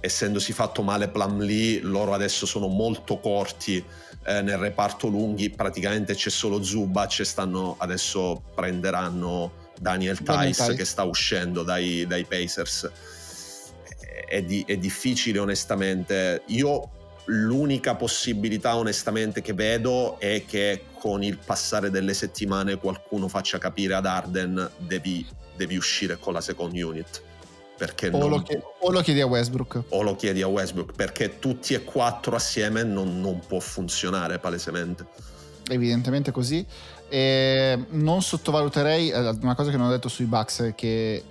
[0.00, 3.82] essendosi fatto male Plumlee, loro adesso sono molto corti
[4.24, 10.84] eh, nel reparto lunghi, praticamente c'è solo Zubac e stanno adesso prenderanno Daniel Tice che
[10.84, 12.90] sta uscendo dai, dai Pacers.
[14.28, 16.42] È, di, è difficile onestamente.
[16.46, 16.90] Io
[17.26, 23.94] l'unica possibilità onestamente che vedo è che con il passare delle settimane qualcuno faccia capire
[23.94, 27.22] ad Arden devi, devi uscire con la second unit.
[27.76, 29.84] Perché o, non, lo chiedi, o, lo chiedi, a Westbrook.
[29.88, 35.06] O lo chiedi a Westbrook perché tutti e quattro assieme non, non può funzionare palesemente.
[35.66, 36.64] Evidentemente così.
[37.08, 41.24] E non sottovaluterei eh, una cosa che non ho detto sui Bucks che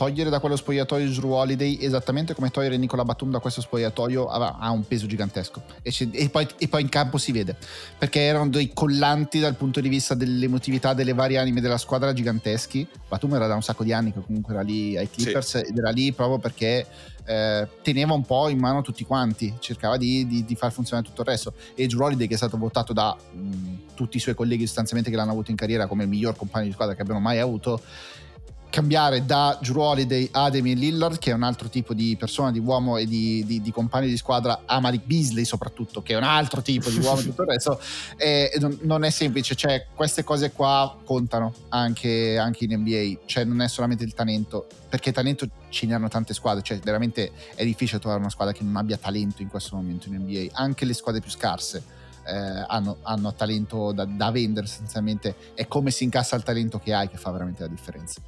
[0.00, 4.70] togliere da quello spogliatoio Drew Holiday esattamente come togliere Nicola Batum da questo spogliatoio ha,
[4.70, 5.62] un peso gigantesco.
[5.82, 7.54] E, e, poi, e, poi, in campo si vede
[7.98, 12.88] perché erano dei collanti dal punto di vista dell'emotività delle varie anime della squadra giganteschi.
[13.08, 15.66] Batum era da un sacco di anni che comunque era lì ai Clippers sì.
[15.66, 16.86] ed era lì proprio perché
[17.26, 21.20] eh, teneva un po' in mano tutti quanti cercava di, di, di, far funzionare tutto
[21.20, 21.52] il resto.
[21.74, 25.16] E Drew Holiday che è stato votato da mh, tutti i suoi colleghi sostanzialmente che
[25.18, 27.82] l'hanno avuto in carriera come il miglior compagno di squadra che abbiano mai avuto
[28.70, 32.60] cambiare da Drew Holiday a Damian Lillard che è un altro tipo di persona, di
[32.60, 36.22] uomo e di, di, di compagno di squadra a Malik Beasley soprattutto che è un
[36.22, 37.80] altro tipo di uomo e tutto il resto
[38.16, 43.44] e non, non, è semplice, cioè queste cose qua contano anche, anche, in NBA cioè
[43.44, 47.64] non è solamente il talento perché talento ce ne hanno tante squadre cioè veramente è
[47.64, 50.94] difficile trovare una squadra che non abbia talento in questo momento in NBA anche le
[50.94, 56.36] squadre più scarse eh, hanno, hanno, talento da, da vendere essenzialmente è come si incassa
[56.36, 58.20] il talento che hai che fa veramente la differenza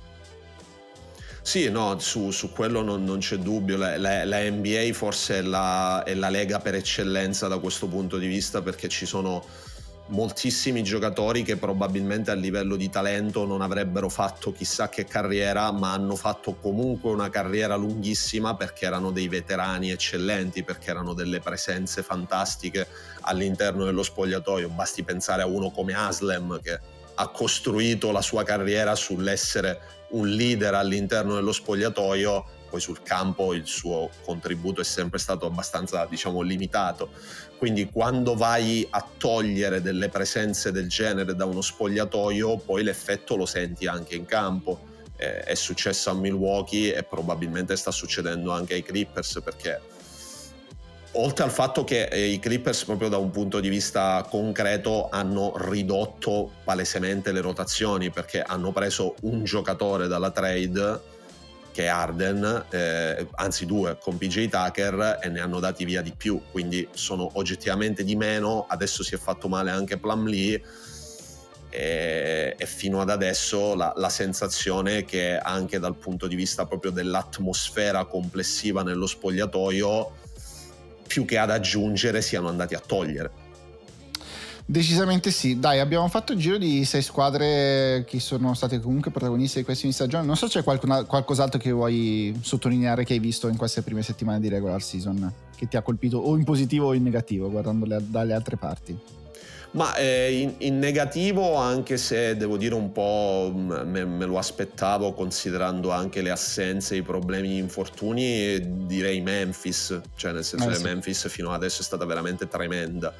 [1.43, 3.77] sì, no, su, su quello non, non, c'è dubbio.
[3.77, 8.17] La, la, la NBA forse è la, è la, lega per eccellenza da questo punto
[8.17, 9.45] di vista perché ci sono
[10.07, 15.93] moltissimi giocatori che probabilmente a livello di talento non avrebbero fatto chissà che carriera, ma
[15.93, 22.05] hanno fatto comunque una carriera lunghissima perché erano dei veterani eccellenti, perché erano delle presenze
[22.05, 22.87] fantastiche
[23.23, 24.69] all'interno dello spogliatoio.
[24.69, 26.79] Basti pensare a uno come Aslem che
[27.15, 33.67] ha costruito la sua carriera sull'essere un leader all'interno dello spogliatoio, poi sul campo il
[33.67, 37.11] suo contributo è sempre stato abbastanza diciamo limitato.
[37.59, 43.47] Quindi quando vai a togliere delle presenze del genere da uno spogliatoio, poi l'effetto lo
[43.47, 44.89] senti anche in campo.
[45.17, 49.81] È successo a Milwaukee e probabilmente sta succedendo anche ai Clippers perché
[51.13, 55.53] oltre al fatto che eh, i Clippers proprio da un punto di vista concreto hanno
[55.57, 61.11] ridotto palesemente le rotazioni perché hanno preso un giocatore dalla trade
[61.73, 66.13] che è Arden, eh, anzi due con PJ Tucker e ne hanno dati via di
[66.15, 70.63] più, quindi sono oggettivamente di meno, adesso si è fatto male anche Plumlee
[71.71, 76.91] e, e fino ad adesso la, la sensazione che anche dal punto di vista proprio
[76.91, 80.21] dell'atmosfera complessiva nello spogliatoio
[81.13, 83.31] più che ad aggiungere siano andati a togliere.
[84.65, 89.59] Decisamente sì, dai abbiamo fatto il giro di sei squadre che sono state comunque protagoniste
[89.59, 93.49] di questa stagione, non so se c'è qualcuna, qualcos'altro che vuoi sottolineare che hai visto
[93.49, 96.95] in queste prime settimane di regular season che ti ha colpito o in positivo o
[96.95, 98.99] in negativo guardando le, dalle altre parti.
[99.73, 105.15] Ma eh, in, in, negativo, anche se devo dire un po' me, me, lo aspettavo
[105.15, 110.77] considerando anche le assenze, i problemi, gli infortuni, direi Memphis, cioè nel senso eh, che
[110.77, 110.83] sì.
[110.83, 113.15] Memphis fino ad adesso è stata veramente tremenda.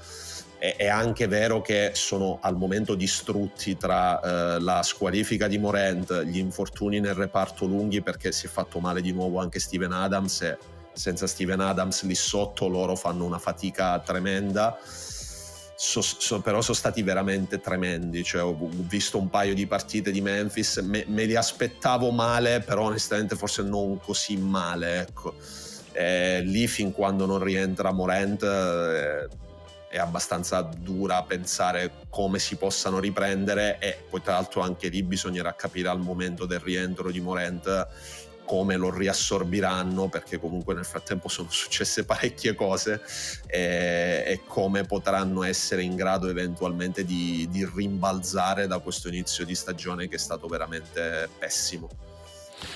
[0.59, 6.23] E, è anche vero che sono al momento distrutti tra eh, la squalifica di Morant,
[6.25, 10.43] gli infortuni nel reparto lunghi perché si è fatto male di nuovo anche Steven Adams
[10.43, 10.59] e
[10.93, 14.79] senza Steven Adams lì sotto loro fanno una fatica tremenda
[15.83, 18.23] so, so, però sono stati veramente tremendi.
[18.23, 22.85] Cioè, ho, visto un paio di partite di Memphis, me, me li aspettavo male, però
[22.85, 25.01] onestamente forse non così male.
[25.01, 25.35] Ecco.
[25.91, 29.29] Eh, lì fin quando non rientra Morant eh,
[29.91, 35.55] è abbastanza dura pensare come si possano riprendere e poi tra l'altro anche lì bisognerà
[35.55, 37.87] capire al momento del rientro di Morant
[38.53, 43.01] come lo riassorbiranno perché comunque nel frattempo sono successe parecchie cose
[43.47, 49.55] e, e come potranno essere in grado eventualmente di, di, rimbalzare da questo inizio di
[49.55, 51.89] stagione che è stato veramente pessimo.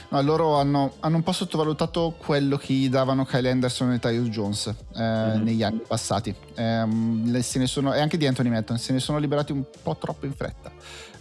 [0.08, 4.28] No, loro hanno, hanno, un po' sottovalutato quello che gli davano Kyle Anderson e Tyus
[4.28, 5.42] Jones eh, mm-hmm.
[5.42, 9.62] negli anni passati eh, sono, e anche di Anthony Melton se ne sono liberati un
[9.82, 10.72] po' troppo in fretta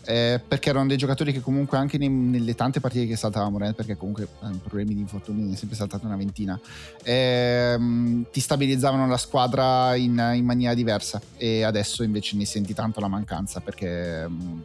[0.05, 3.73] eh, perché erano dei giocatori che comunque anche nei, nelle tante partite che saltavamo, eh,
[3.73, 6.59] perché comunque hanno problemi di infortuni, ne è sempre saltato una ventina,
[7.03, 12.99] ehm, ti stabilizzavano la squadra in, in, maniera diversa e adesso invece ne senti tanto
[12.99, 14.27] la mancanza perché...
[14.27, 14.61] Mh, mm,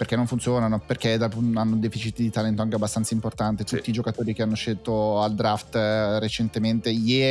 [0.00, 3.64] perché non funzionano, perché hanno un deficit di talento anche abbastanza importante.
[3.64, 3.90] Tutti sì.
[3.90, 7.22] i giocatori che hanno scelto al draft eh, recentemente, gli,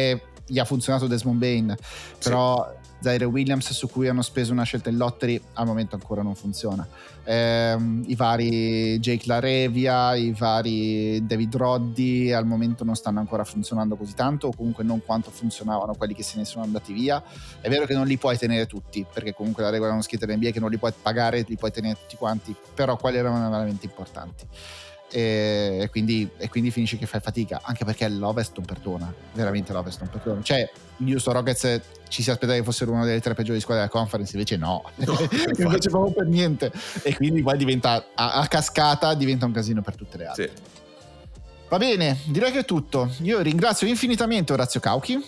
[0.45, 1.75] gli, ha funzionato Desmond Bain,
[2.23, 2.77] però.
[2.99, 6.87] Zaire Williams su cui hanno speso una scelta in lottery al momento ancora non funziona.
[7.23, 13.95] Eh, I vari Jake Larevia, i vari David Roddy al momento non stanno ancora funzionando
[13.95, 17.21] così tanto o comunque non quanto funzionavano quelli che se ne sono andati via.
[17.61, 20.51] È vero che non li puoi tenere tutti perché comunque la regola non scritta NBA
[20.51, 24.47] che non li puoi pagare, li puoi tenere tutti quanti, però quelli erano veramente importanti
[25.11, 29.99] e, quindi, e quindi finisci che fai fatica anche perché l'Ovest non perdona veramente l'Ovest
[30.01, 30.41] non perdona.
[30.41, 33.95] Cioè gli Houston Rockets ci si aspettava che fossero una delle tre peggiori squadre della
[33.95, 35.17] conference invece no, no
[35.57, 36.71] invece proprio per niente.
[37.03, 40.51] E quindi poi diventa a, a, cascata diventa un casino per tutte le altre.
[40.53, 40.61] Sì.
[41.69, 43.11] va bene direi che è tutto.
[43.21, 45.23] Io ringrazio infinitamente Orazio Cauchi.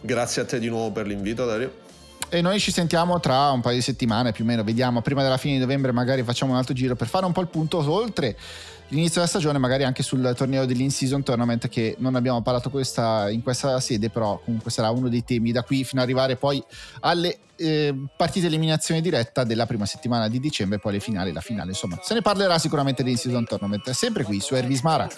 [0.00, 1.86] Grazie a te di nuovo per l'invito Dario.
[2.30, 5.38] E noi ci sentiamo tra un paio di settimane più o meno, vediamo prima della
[5.38, 8.36] fine di novembre magari facciamo un altro giro per fare un po' il punto oltre
[8.88, 13.42] l'inizio della stagione, magari anche sul torneo dell'in-season tournament che non abbiamo parlato questa, in
[13.42, 16.62] questa sede, però comunque sarà uno dei temi da qui fino ad arrivare poi
[17.00, 21.70] alle eh, partite eliminazione diretta della prima settimana di dicembre, poi le finali, la finale,
[21.70, 25.08] insomma, se ne parlerà sicuramente dell'in-season tournament, sempre qui su Ervis Mara.